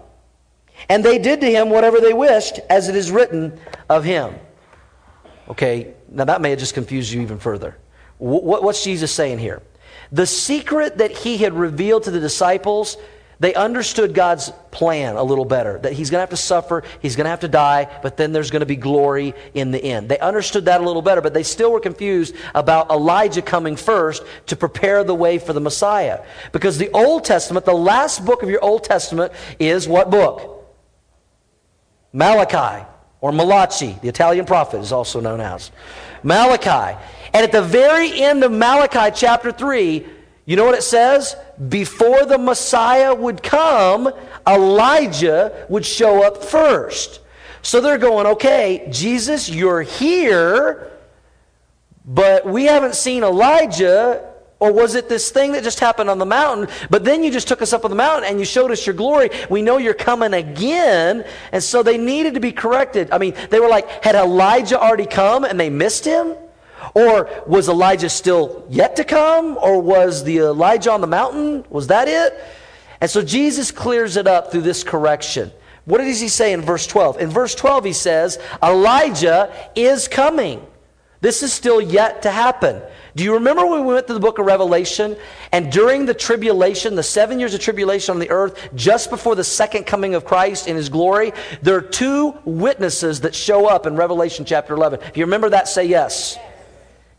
[0.89, 3.59] And they did to him whatever they wished, as it is written
[3.89, 4.35] of him.
[5.49, 7.77] Okay, now that may have just confused you even further.
[8.19, 9.63] What's Jesus saying here?
[10.15, 12.97] The secret that he had revealed to the disciples,
[13.41, 15.77] they understood God's plan a little better.
[15.81, 18.31] That he's going to have to suffer, he's going to have to die, but then
[18.31, 20.09] there's going to be glory in the end.
[20.09, 24.23] They understood that a little better, but they still were confused about Elijah coming first
[24.47, 26.25] to prepare the way for the Messiah.
[26.53, 30.65] Because the Old Testament, the last book of your Old Testament, is what book?
[32.13, 32.87] Malachi,
[33.21, 35.73] or Malachi, the Italian prophet is also known as.
[36.25, 36.99] Malachi.
[37.33, 40.07] And at the very end of Malachi chapter 3,
[40.47, 41.37] you know what it says?
[41.69, 44.13] Before the Messiah would come,
[44.47, 47.21] Elijah would show up first.
[47.63, 50.91] So they're going, okay, Jesus, you're here,
[52.05, 54.34] but we haven't seen Elijah.
[54.65, 56.75] Or was it this thing that just happened on the mountain?
[56.89, 58.95] But then you just took us up on the mountain and you showed us your
[58.95, 59.29] glory.
[59.51, 61.27] We know you're coming again.
[61.53, 63.11] And so they needed to be corrected.
[63.13, 66.35] I mean, they were like, had Elijah already come and they missed him?
[66.95, 69.59] Or was Elijah still yet to come?
[69.61, 71.67] Or was the Elijah on the mountain?
[71.69, 72.33] Was that it?
[73.03, 75.53] And so Jesus clears it up through this correction.
[75.85, 77.21] What does he say in verse 12?
[77.21, 80.67] In verse 12, he says, Elijah is coming.
[81.21, 82.81] This is still yet to happen.
[83.17, 85.17] Do you remember when we went through the book of Revelation
[85.53, 89.45] and during the tribulation, the seven years of tribulation on the earth, just before the
[89.45, 93.95] second coming of Christ in his glory, there are two witnesses that show up in
[93.95, 95.01] Revelation chapter 11.
[95.03, 96.37] If you remember that, say yes.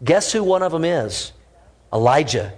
[0.03, 1.31] Guess who one of them is?
[1.93, 2.53] Elijah.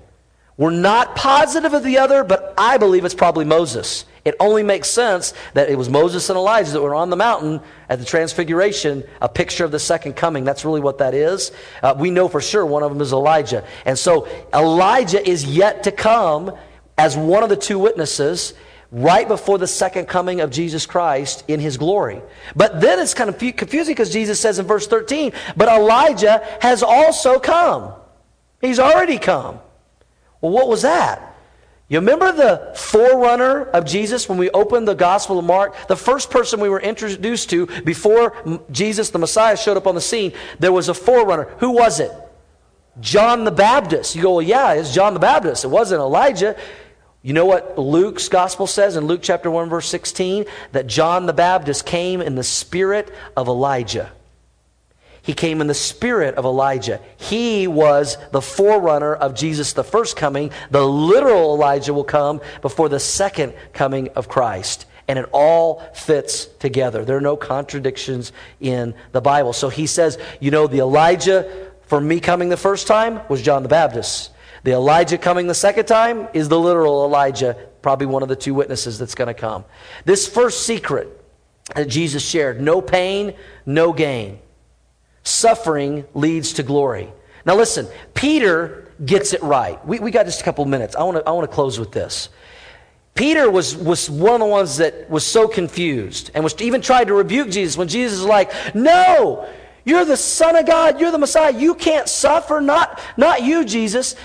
[0.57, 4.05] We're not positive of the other, but I believe it's probably Moses.
[4.27, 7.61] It only makes sense that it was Moses and Elijah that were on the mountain
[7.87, 10.43] at the Transfiguration, a picture of the second coming.
[10.43, 11.53] That's really what that is.
[11.81, 13.63] Uh, we know for sure one of them is Elijah.
[13.85, 16.53] And so Elijah is yet to come
[16.97, 18.53] as one of the two witnesses
[18.91, 22.21] right before the second coming of Jesus Christ in his glory.
[22.53, 26.83] But then it's kind of confusing because Jesus says in verse 13, but Elijah has
[26.83, 27.93] also come.
[28.59, 29.61] He's already come.
[30.41, 31.26] Well, what was that?
[31.89, 35.87] You remember the forerunner of Jesus when we opened the Gospel of Mark?
[35.87, 40.01] The first person we were introduced to before Jesus, the Messiah, showed up on the
[40.01, 41.45] scene, there was a forerunner.
[41.59, 42.11] Who was it?
[42.99, 44.15] John the Baptist.
[44.15, 45.63] You go, well, yeah, it's John the Baptist.
[45.63, 46.57] It wasn't Elijah.
[47.21, 51.33] You know what Luke's gospel says in Luke chapter 1 verse 16 that John the
[51.33, 54.11] Baptist came in the spirit of Elijah.
[55.27, 57.01] He came in the spirit of Elijah.
[57.17, 60.51] He was the forerunner of Jesus the first coming.
[60.71, 64.85] The literal Elijah will come before the second coming of Christ.
[65.09, 67.03] And it all fits together.
[67.03, 69.51] There are no contradictions in the Bible.
[69.51, 73.63] So he says, you know, the Elijah for me coming the first time was John
[73.63, 74.31] the Baptist.
[74.63, 78.53] The Elijah coming the second time is the literal Elijah, probably one of the two
[78.53, 79.65] witnesses that's going to come.
[80.05, 81.21] This first secret
[81.75, 83.33] that Jesus shared no pain,
[83.65, 84.39] no gain.
[85.27, 87.11] Suffering leads to glory.
[87.45, 89.85] Now, listen, Peter gets it right.
[89.85, 90.95] We, we got just a couple minutes.
[90.95, 92.29] I want to I wanna close with this.
[93.13, 97.07] Peter was, was one of the ones that was so confused and was even tried
[97.07, 99.49] to rebuke Jesus when Jesus was like, No,
[99.83, 104.15] you're the Son of God, you're the Messiah, you can't suffer, not, not you, Jesus.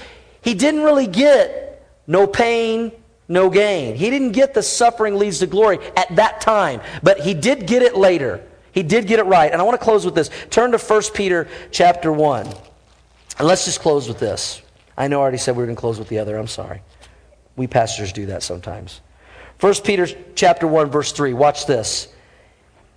[0.40, 2.92] He didn't really get no pain,
[3.26, 3.96] no gain.
[3.96, 7.82] He didn't get the suffering leads to glory at that time, but he did get
[7.82, 8.46] it later.
[8.72, 9.52] He did get it right.
[9.52, 10.30] And I want to close with this.
[10.50, 12.46] Turn to 1 Peter chapter 1.
[12.46, 14.62] And let's just close with this.
[14.96, 16.36] I know I already said we were going to close with the other.
[16.36, 16.82] I'm sorry.
[17.56, 19.00] We pastors do that sometimes.
[19.60, 21.34] 1 Peter chapter 1 verse 3.
[21.34, 22.08] Watch this.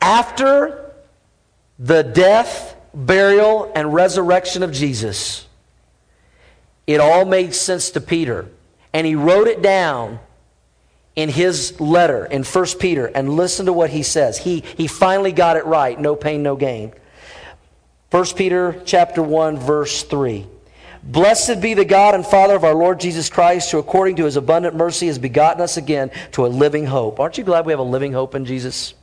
[0.02, 0.94] After
[1.78, 5.46] the death, burial and resurrection of Jesus,
[6.88, 8.48] it all made sense to Peter.
[8.94, 10.20] And he wrote it down
[11.16, 14.38] in his letter in 1 Peter and listen to what he says.
[14.38, 16.00] He, he finally got it right.
[16.00, 16.94] No pain, no gain.
[18.12, 20.48] 1 Peter chapter 1 verse 3.
[21.04, 24.38] Blessed be the God and Father of our Lord Jesus Christ, who according to his
[24.38, 27.20] abundant mercy has begotten us again to a living hope.
[27.20, 28.96] Aren't you glad we have a living hope in Jesus?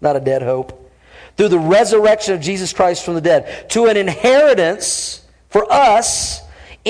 [0.00, 0.90] Not a dead hope.
[1.36, 6.42] Through the resurrection of Jesus Christ from the dead, to an inheritance for us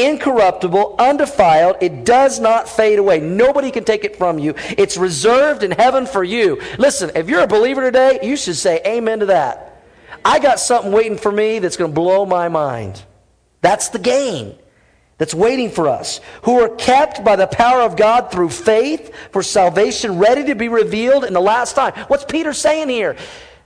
[0.06, 1.76] incorruptible, undefiled.
[1.80, 3.20] It does not fade away.
[3.20, 4.54] Nobody can take it from you.
[4.76, 6.60] It's reserved in heaven for you.
[6.78, 9.82] Listen, if you're a believer today, you should say amen to that.
[10.24, 13.02] I got something waiting for me that's going to blow my mind.
[13.60, 14.56] That's the gain
[15.18, 19.42] that's waiting for us, who are kept by the power of God through faith for
[19.42, 21.92] salvation, ready to be revealed in the last time.
[22.06, 23.16] What's Peter saying here?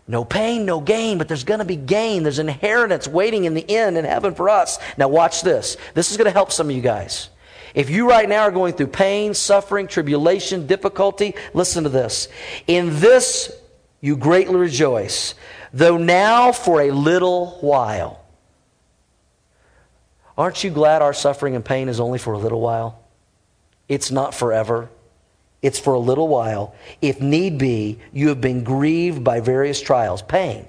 [0.09, 2.23] No pain, no gain, but there's going to be gain.
[2.23, 4.79] There's inheritance waiting in the end in heaven for us.
[4.99, 5.77] Now, watch this.
[5.95, 7.29] This is going to help some of you guys.
[7.75, 12.29] If you right now are going through pain, suffering, tribulation, difficulty, listen to this.
[12.67, 13.51] In this
[14.01, 15.35] you greatly rejoice,
[15.73, 18.25] though now for a little while.
[20.37, 23.05] Aren't you glad our suffering and pain is only for a little while?
[23.89, 24.91] It's not forever.
[25.63, 26.75] It's for a little while.
[27.01, 30.67] If need be, you have been grieved by various trials, pain.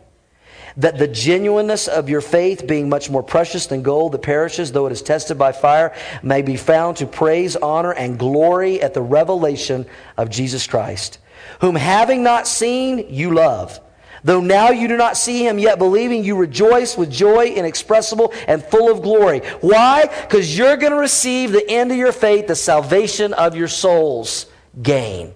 [0.78, 4.86] That the genuineness of your faith, being much more precious than gold that perishes, though
[4.86, 9.02] it is tested by fire, may be found to praise, honor, and glory at the
[9.02, 11.18] revelation of Jesus Christ,
[11.60, 13.80] whom having not seen, you love.
[14.24, 18.64] Though now you do not see him, yet believing, you rejoice with joy inexpressible and
[18.64, 19.40] full of glory.
[19.62, 20.06] Why?
[20.06, 24.46] Because you're going to receive the end of your faith, the salvation of your souls
[24.82, 25.34] gain.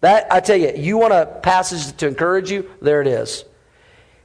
[0.00, 2.70] That, I tell you, you want a passage to encourage you?
[2.80, 3.44] There it is.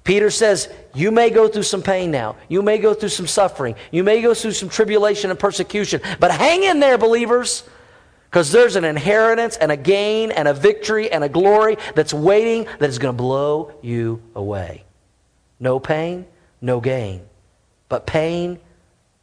[0.03, 2.35] Peter says, You may go through some pain now.
[2.47, 3.75] You may go through some suffering.
[3.91, 6.01] You may go through some tribulation and persecution.
[6.19, 7.63] But hang in there, believers,
[8.29, 12.67] because there's an inheritance and a gain and a victory and a glory that's waiting
[12.79, 14.83] that is going to blow you away.
[15.59, 16.25] No pain,
[16.61, 17.21] no gain.
[17.89, 18.59] But pain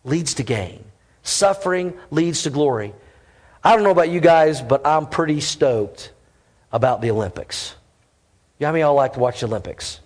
[0.05, 0.85] leads to gain,
[1.23, 2.95] suffering leads to glory.
[3.63, 6.13] I don't know about you guys, but I'm pretty stoked
[6.73, 7.75] about the Olympics.
[8.59, 10.01] You know how many y'all like to watch the Olympics?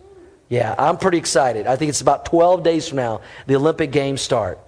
[0.48, 1.66] Yeah, I'm pretty excited.
[1.66, 4.59] I think it's about 12 days from now, the Olympic Games start.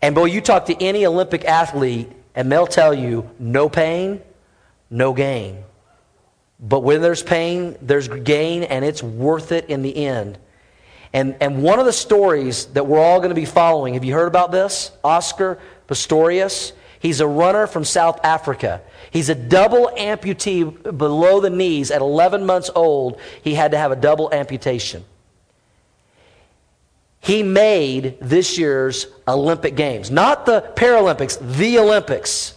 [0.00, 4.22] And boy, you talk to any Olympic athlete, and they'll tell you no pain,
[4.90, 5.64] no gain.
[6.60, 10.38] But when there's pain, there's gain, and it's worth it in the end.
[11.12, 14.14] And, and one of the stories that we're all going to be following, have you
[14.14, 14.92] heard about this?
[15.02, 16.72] Oscar Pistorius.
[17.00, 18.80] He's a runner from South Africa.
[19.10, 21.90] He's a double amputee below the knees.
[21.90, 25.04] At 11 months old, he had to have a double amputation.
[27.20, 32.54] He made this year's Olympic Games, not the Paralympics, the Olympics.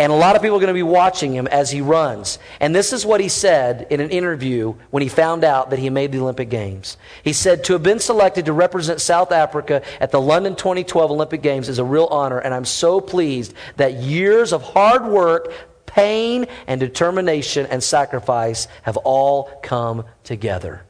[0.00, 2.38] And a lot of people are going to be watching him as he runs.
[2.58, 5.90] And this is what he said in an interview when he found out that he
[5.90, 6.96] made the Olympic Games.
[7.22, 11.42] He said, To have been selected to represent South Africa at the London 2012 Olympic
[11.42, 15.52] Games is a real honor, and I'm so pleased that years of hard work,
[15.84, 20.82] pain, and determination and sacrifice have all come together.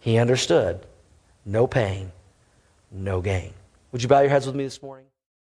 [0.00, 0.84] He understood
[1.46, 2.10] no pain,
[2.90, 3.52] no gain.
[3.92, 5.07] Would you bow your heads with me this morning?